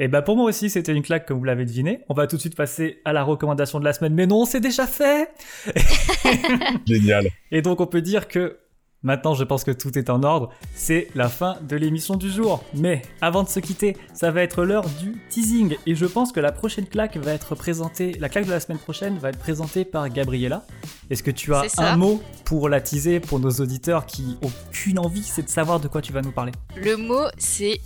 Et 0.00 0.06
bah 0.06 0.20
pour 0.20 0.36
moi 0.36 0.44
aussi, 0.44 0.68
c'était 0.68 0.92
une 0.92 1.02
claque 1.02 1.26
comme 1.26 1.38
vous 1.38 1.44
l'avez 1.44 1.64
deviné. 1.64 2.00
On 2.10 2.14
va 2.14 2.26
tout 2.26 2.36
de 2.36 2.40
suite 2.42 2.54
passer 2.54 3.00
à 3.06 3.14
la 3.14 3.22
recommandation 3.24 3.80
de 3.80 3.84
la 3.86 3.94
semaine, 3.94 4.12
mais 4.14 4.26
non, 4.26 4.44
c'est 4.44 4.60
déjà 4.60 4.86
fait 4.86 5.30
Génial. 6.86 7.26
Et 7.50 7.62
donc 7.62 7.80
on 7.80 7.86
peut 7.86 8.02
dire 8.02 8.28
que 8.28 8.58
maintenant 9.02 9.34
je 9.34 9.44
pense 9.44 9.64
que 9.64 9.70
tout 9.70 9.98
est 9.98 10.10
en 10.10 10.22
ordre, 10.22 10.50
c'est 10.74 11.08
la 11.14 11.28
fin 11.28 11.56
de 11.62 11.76
l'émission 11.76 12.16
du 12.16 12.30
jour. 12.30 12.62
Mais 12.74 13.02
avant 13.20 13.42
de 13.42 13.48
se 13.48 13.60
quitter, 13.60 13.96
ça 14.12 14.30
va 14.30 14.42
être 14.42 14.64
l'heure 14.64 14.88
du 15.00 15.20
teasing 15.28 15.76
et 15.86 15.94
je 15.94 16.06
pense 16.06 16.32
que 16.32 16.40
la 16.40 16.52
prochaine 16.52 16.86
claque 16.86 17.16
va 17.16 17.32
être 17.32 17.54
présentée, 17.54 18.12
la 18.20 18.28
claque 18.28 18.46
de 18.46 18.50
la 18.50 18.60
semaine 18.60 18.78
prochaine 18.78 19.18
va 19.18 19.30
être 19.30 19.38
présentée 19.38 19.84
par 19.84 20.08
Gabriella. 20.08 20.64
Est-ce 21.10 21.22
que 21.22 21.30
tu 21.30 21.54
as 21.54 21.64
un 21.78 21.96
mot 21.96 22.22
pour 22.44 22.68
la 22.68 22.80
teaser 22.80 23.20
pour 23.20 23.40
nos 23.40 23.50
auditeurs 23.50 24.06
qui 24.06 24.36
ont 24.42 24.50
qu'une 24.72 24.98
envie, 24.98 25.22
c'est 25.22 25.42
de 25.42 25.48
savoir 25.48 25.80
de 25.80 25.88
quoi 25.88 26.02
tu 26.02 26.12
vas 26.12 26.22
nous 26.22 26.32
parler? 26.32 26.52
Le 26.76 26.96
mot, 26.96 27.26
c'est 27.38 27.80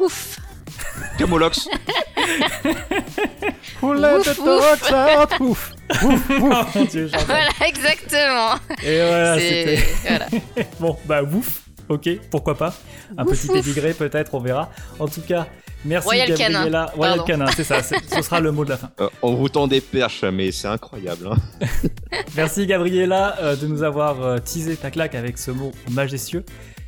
ouf. 0.00 0.38
Camolox. 1.18 1.66
Who 3.80 3.94
let 3.98 4.18
Ouf, 4.18 4.24
the 4.36 4.44
dogs 4.44 4.92
out? 4.92 5.40
Ouf. 5.40 5.72
Ouf, 6.02 6.30
ouf. 6.30 6.30
Oh 6.74 6.78
mon 6.78 6.84
dieu, 6.84 7.08
Jordan. 7.08 7.26
Voilà, 7.26 7.50
exactement. 7.68 8.54
Et 8.82 8.98
voilà, 9.06 9.38
C'est- 9.38 9.76
c'était... 9.76 9.84
voilà. 10.08 10.26
Bon, 10.80 10.96
bah 11.04 11.22
ouf, 11.22 11.62
ok, 11.88 12.08
pourquoi 12.30 12.56
pas. 12.56 12.74
Un 13.16 13.24
Ouf, 13.26 13.32
petit 13.38 13.48
ouf. 13.48 13.54
pédigré 13.54 13.92
peut-être, 13.94 14.34
on 14.34 14.40
verra. 14.40 14.70
En 14.98 15.06
tout 15.08 15.20
cas, 15.20 15.46
merci 15.84 16.06
Royal 16.06 16.28
Gabriella. 16.28 16.60
Canin, 16.62 16.84
Royal 16.96 17.16
pardon. 17.18 17.24
Canin, 17.24 17.46
c'est 17.54 17.64
ça, 17.64 17.82
ce 17.82 18.22
sera 18.22 18.40
le 18.40 18.52
mot 18.52 18.64
de 18.64 18.70
la 18.70 18.76
fin. 18.78 18.90
Euh, 19.00 19.08
on 19.20 19.34
vous 19.34 19.48
tend 19.50 19.66
des 19.66 19.80
perches, 19.82 20.22
mais 20.24 20.50
c'est 20.52 20.68
incroyable. 20.68 21.28
Hein. 21.30 21.68
Merci 22.36 22.66
Gabriella 22.66 23.36
euh, 23.40 23.56
de 23.56 23.66
nous 23.66 23.82
avoir 23.82 24.22
euh, 24.22 24.38
teasé 24.38 24.76
ta 24.76 24.90
claque 24.90 25.14
avec 25.14 25.36
ce 25.38 25.50
mot 25.50 25.72
majestueux. 25.90 26.44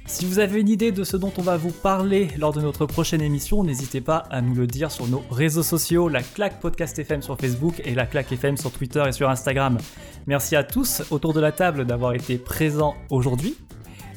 Si 0.06 0.26
vous 0.26 0.38
avez 0.38 0.60
une 0.60 0.68
idée 0.68 0.92
de 0.92 1.02
ce 1.02 1.16
dont 1.16 1.32
on 1.38 1.42
va 1.42 1.56
vous 1.56 1.70
parler 1.70 2.28
lors 2.36 2.52
de 2.52 2.60
notre 2.60 2.84
prochaine 2.84 3.22
émission, 3.22 3.64
n'hésitez 3.64 4.02
pas 4.02 4.18
à 4.30 4.42
nous 4.42 4.54
le 4.54 4.66
dire 4.66 4.90
sur 4.90 5.06
nos 5.06 5.24
réseaux 5.30 5.62
sociaux, 5.62 6.08
la 6.08 6.22
claque 6.22 6.60
podcast 6.60 6.98
FM 6.98 7.22
sur 7.22 7.38
Facebook 7.38 7.80
et 7.84 7.94
la 7.94 8.04
claque 8.04 8.30
FM 8.30 8.58
sur 8.58 8.70
Twitter 8.70 9.02
et 9.08 9.12
sur 9.12 9.30
Instagram. 9.30 9.78
Merci 10.26 10.56
à 10.56 10.62
tous 10.62 11.02
autour 11.10 11.32
de 11.32 11.40
la 11.40 11.52
table 11.52 11.86
d'avoir 11.86 12.12
été 12.12 12.36
présents 12.36 12.94
aujourd'hui. 13.10 13.56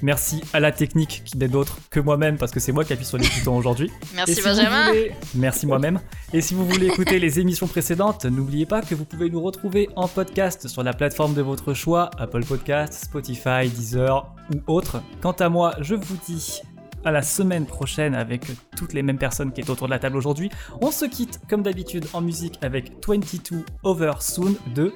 Merci 0.02 0.42
à 0.54 0.60
la 0.60 0.72
technique 0.72 1.24
qui 1.26 1.38
n'est 1.38 1.48
d'autre 1.48 1.78
que 1.90 2.00
moi-même 2.00 2.38
parce 2.38 2.52
que 2.52 2.60
c'est 2.60 2.72
moi 2.72 2.84
qui 2.86 2.94
appuie 2.94 3.06
sur 3.06 3.18
les 3.18 3.28
boutons 3.28 3.58
aujourd'hui. 3.58 3.92
Merci 4.16 4.36
si 4.36 4.42
Benjamin. 4.42 4.88
voulez- 4.90 5.12
Merci 5.36 5.66
moi-même. 5.68 6.00
Et 6.34 6.42
si 6.42 6.54
vous 6.54 6.66
voulez 6.68 6.88
écouter 6.88 7.20
les 7.20 7.40
émissions 7.40 7.68
précédentes, 7.68 8.26
n'oubliez 8.26 8.66
pas 8.66 8.82
que 8.82 8.94
vous 8.96 9.06
pouvez 9.06 9.30
nous 9.30 9.42
retrouver 9.42 9.90
en 9.96 10.08
podcast 10.08 10.68
sur 10.68 10.84
la 10.84 10.94
plateforme 10.94 11.34
de 11.34 11.42
votre 11.42 11.74
choix, 11.74 12.12
Apple 12.20 12.46
Podcast, 12.46 12.94
Spotify, 13.06 13.68
Deezer 13.70 14.34
ou 14.54 14.72
autre. 14.74 15.02
Quant 15.22 15.32
à 15.34 15.50
moi, 15.50 15.76
je 15.82 15.96
vous 15.96 16.18
dis 16.28 16.62
à 17.06 17.12
la 17.12 17.22
semaine 17.22 17.66
prochaine 17.66 18.16
avec 18.16 18.48
toutes 18.76 18.94
les 18.94 19.02
mêmes 19.02 19.18
personnes 19.20 19.52
qui 19.54 19.62
est 19.62 19.70
autour 19.70 19.88
de 19.88 19.92
la 19.94 20.00
table 20.00 20.18
aujourd'hui. 20.18 20.50
On 20.82 20.92
se 20.92 21.06
quitte 21.06 21.40
comme 21.50 21.64
d'habitude 21.64 22.06
en 22.14 22.22
musique 22.22 22.60
avec 22.62 22.92
22 23.08 23.64
Over 23.84 24.14
Soon 24.20 24.56
de 24.76 24.94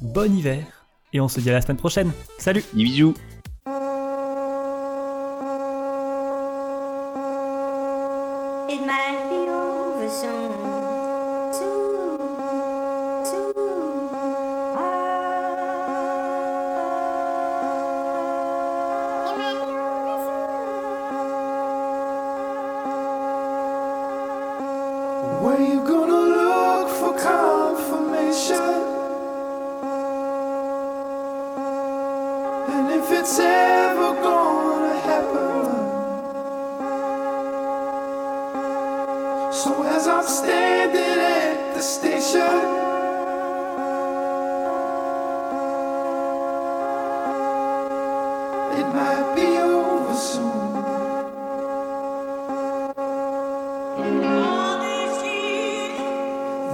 Bon 0.00 0.34
hiver. 0.34 0.64
Et 1.12 1.20
on 1.20 1.28
se 1.28 1.40
dit 1.40 1.50
à 1.50 1.52
la 1.54 1.60
semaine 1.60 1.76
prochaine. 1.76 2.10
Salut 2.38 2.64
bisous. 2.72 3.14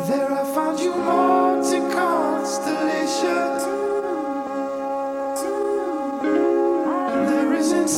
There 0.06 0.32
I 0.32 0.44
found 0.54 0.78
you. 0.78 0.92
There 7.28 7.54
isn't 7.54 7.88